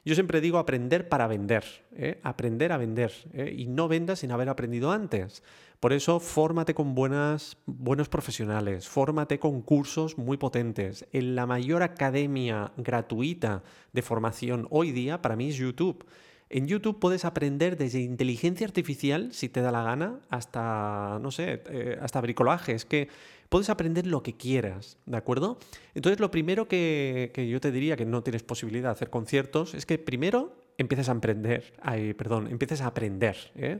[0.05, 1.63] Yo siempre digo aprender para vender,
[1.95, 2.19] ¿eh?
[2.21, 3.55] aprender a vender, ¿eh?
[3.57, 5.41] y no vendas sin haber aprendido antes.
[5.79, 11.05] Por eso, fórmate con buenas, buenos profesionales, fórmate con cursos muy potentes.
[11.11, 13.63] En la mayor academia gratuita
[13.93, 16.05] de formación hoy día, para mí, es YouTube.
[16.49, 21.63] En YouTube puedes aprender desde inteligencia artificial, si te da la gana, hasta, no sé,
[21.67, 22.73] eh, hasta bricolaje.
[22.73, 23.09] Es que
[23.49, 25.57] puedes aprender lo que quieras, ¿de acuerdo?
[25.95, 29.85] Entonces, lo primero que, yo te diría que no tienes posibilidad de hacer conciertos es
[29.85, 33.79] que primero empieces a aprender, ay, perdón, empieces a aprender, ¿eh?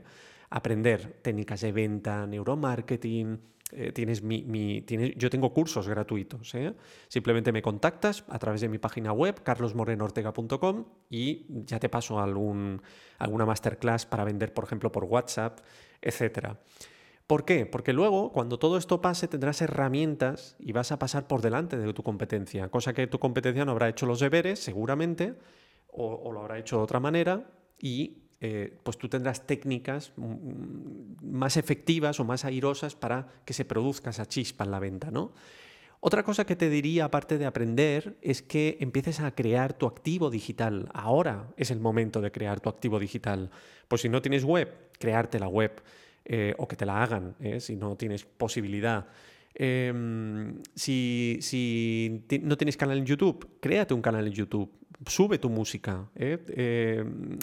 [0.50, 3.40] Aprender técnicas de venta, neuromarketing.
[3.72, 4.84] Eh, tienes mi,
[5.16, 6.54] yo tengo cursos gratuitos.
[6.54, 6.74] ¿eh?
[7.08, 12.80] Simplemente me contactas a través de mi página web, carlosmorenortega.com, y ya te paso algún,
[13.18, 15.60] alguna masterclass para vender, por ejemplo, por WhatsApp,
[16.00, 16.56] etc.
[17.26, 17.66] ¿Por qué?
[17.66, 21.92] Porque luego, cuando todo esto pase, tendrás herramientas y vas a pasar por delante de
[21.92, 25.34] tu competencia, cosa que tu competencia no habrá hecho los deberes, seguramente,
[25.88, 31.56] o, lo habrá hecho de otra manera y eh, pues tú tendrás técnicas mm, más
[31.56, 35.32] efectivas o más airosas para que se produzca esa chispa en la venta, ¿no?
[36.00, 40.30] Otra cosa que te diría, aparte de aprender, es que empieces a crear tu activo
[40.30, 40.88] digital.
[40.92, 43.50] Ahora es el momento de crear tu activo digital.
[43.88, 45.82] Pues si no tienes web, crearte la web
[46.24, 47.60] eh, o que te la hagan, ¿eh?
[47.60, 49.06] si no tienes posibilidad.
[49.58, 54.70] Em, si, no tienes canal en YouTube, créate un canal en YouTube,
[55.06, 56.38] sube tu música, ¿eh?
[56.48, 57.38] em,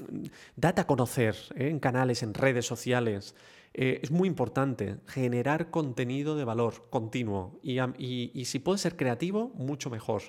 [0.55, 3.35] date a conocer en canales, en redes sociales.
[3.73, 9.89] es muy importante generar contenido de valor continuo y, y, si puedes ser creativo, mucho
[9.89, 10.21] mejor.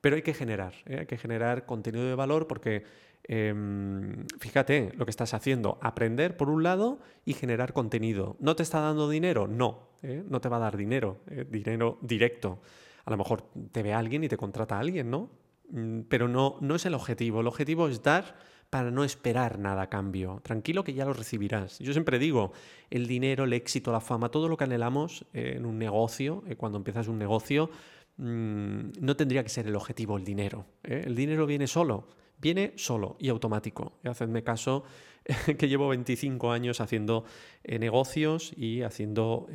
[0.00, 2.84] Pero hay que generar, hay que generar contenido de valor porque
[3.26, 8.36] Em, fíjate lo que estás haciendo, aprender por un lado y generar contenido.
[8.38, 9.48] ¿No te está dando dinero?
[9.48, 10.22] No, ¿eh?
[10.28, 11.46] no te va a dar dinero, ¿eh?
[11.48, 12.60] dinero directo.
[13.06, 15.30] A lo mejor te ve alguien y te contrata a alguien, ¿no?
[15.74, 17.40] Mm, pero no, no es el objetivo.
[17.40, 18.36] El objetivo es dar
[18.70, 20.40] para no esperar nada a cambio.
[20.42, 21.78] Tranquilo que ya lo recibirás.
[21.80, 22.52] Yo siempre digo,
[22.90, 26.78] el dinero, el éxito, la fama, todo lo que anhelamos eh, en un negocio, cuando
[26.78, 27.70] empiezas un negocio,
[28.16, 30.64] mm, no tendría que ser el objetivo el dinero.
[30.82, 32.06] El dinero viene solo
[32.36, 33.98] viene solo y automático.
[34.04, 34.84] Hacedme caso
[35.58, 37.24] que llevo 25 años haciendo
[37.62, 39.46] eh, negocios y haciendo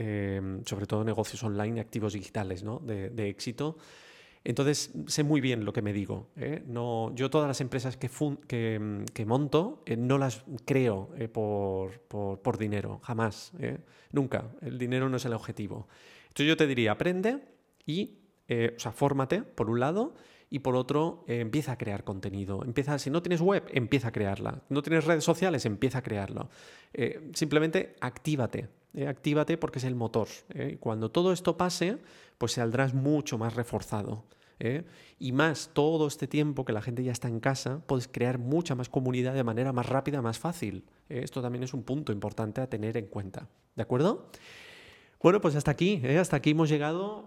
[0.66, 2.80] sobre todo negocios online, activos digitales, ¿no?
[2.80, 3.78] de, éxito.
[4.44, 6.30] Entonces sé muy bien lo que me digo.
[6.38, 6.64] ¿eh?
[6.66, 8.10] No, yo todas las empresas que,
[9.14, 13.52] que monto eh, no las creo por, por, dinero, jamás,
[14.12, 14.52] nunca.
[14.62, 15.88] El dinero no es el objetivo.
[16.30, 17.40] Entonces yo te diría, aprende
[17.86, 18.20] y,
[18.50, 20.14] o sea, fórmate, por un lado,
[20.50, 22.64] y por otro, eh, empieza a crear contenido.
[22.64, 24.64] Empieza, si no tienes web, empieza a crearla.
[24.70, 26.50] No tienes redes sociales, empieza a crearlo.
[26.94, 28.68] Eh, simplemente actívate.
[28.94, 30.28] Eh, actívate porque es el motor.
[30.80, 32.00] Cuando todo esto pase,
[32.40, 34.26] pues saldrás mucho más reforzado.
[35.20, 38.76] Y más todo este tiempo que la gente ya está en casa, puedes crear mucha
[38.76, 40.84] más comunidad de manera más rápida, más fácil.
[41.08, 43.48] Esto también es un punto importante a tener en cuenta.
[43.76, 44.30] ¿De acuerdo?
[45.22, 47.26] Bueno, pues hasta aquí, hasta aquí hemos llegado.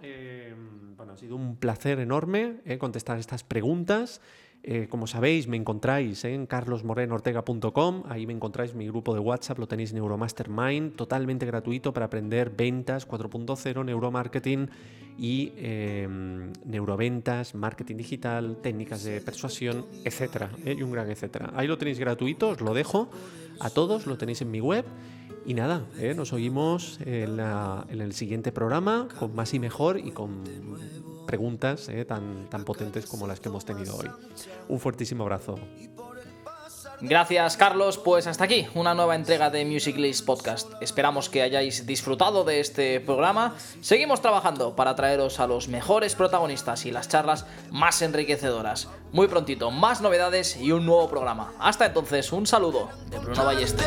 [0.96, 4.20] Bueno, ha sido un placer enorme eh, contestar estas preguntas.
[4.64, 9.66] Eh, como sabéis, me encontráis en carlosmorenortega.com, ahí me encontráis mi grupo de WhatsApp, lo
[9.66, 14.70] tenéis Neuromastermind, totalmente gratuito para aprender ventas 4.0, neuromarketing
[15.18, 21.50] y em, neuroventas, marketing digital, técnicas de persuasión, etcétera, eh, y un gran etcétera.
[21.56, 23.10] Ahí lo tenéis gratuito, os lo dejo
[23.58, 24.84] a todos, lo tenéis en mi web.
[25.44, 30.44] Y nada, eh, nos oímos en, el siguiente programa con más y mejor y con
[31.32, 34.10] preguntas eh, tan, tan potentes como las que hemos tenido hoy.
[34.68, 35.58] Un fuertísimo abrazo.
[37.00, 40.70] Gracias Carlos, pues hasta aquí una nueva entrega de Music List Podcast.
[40.82, 43.56] Esperamos que hayáis disfrutado de este programa.
[43.80, 48.88] Seguimos trabajando para traeros a los mejores protagonistas y las charlas más enriquecedoras.
[49.10, 51.54] Muy prontito, más novedades y un nuevo programa.
[51.58, 53.86] Hasta entonces, un saludo de Bruno Ballester.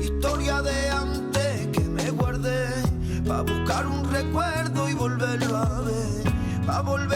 [0.00, 0.90] Historia de
[3.26, 6.32] Pa' buscar un recuerdo y volverlo a ver.
[6.84, 7.11] Volver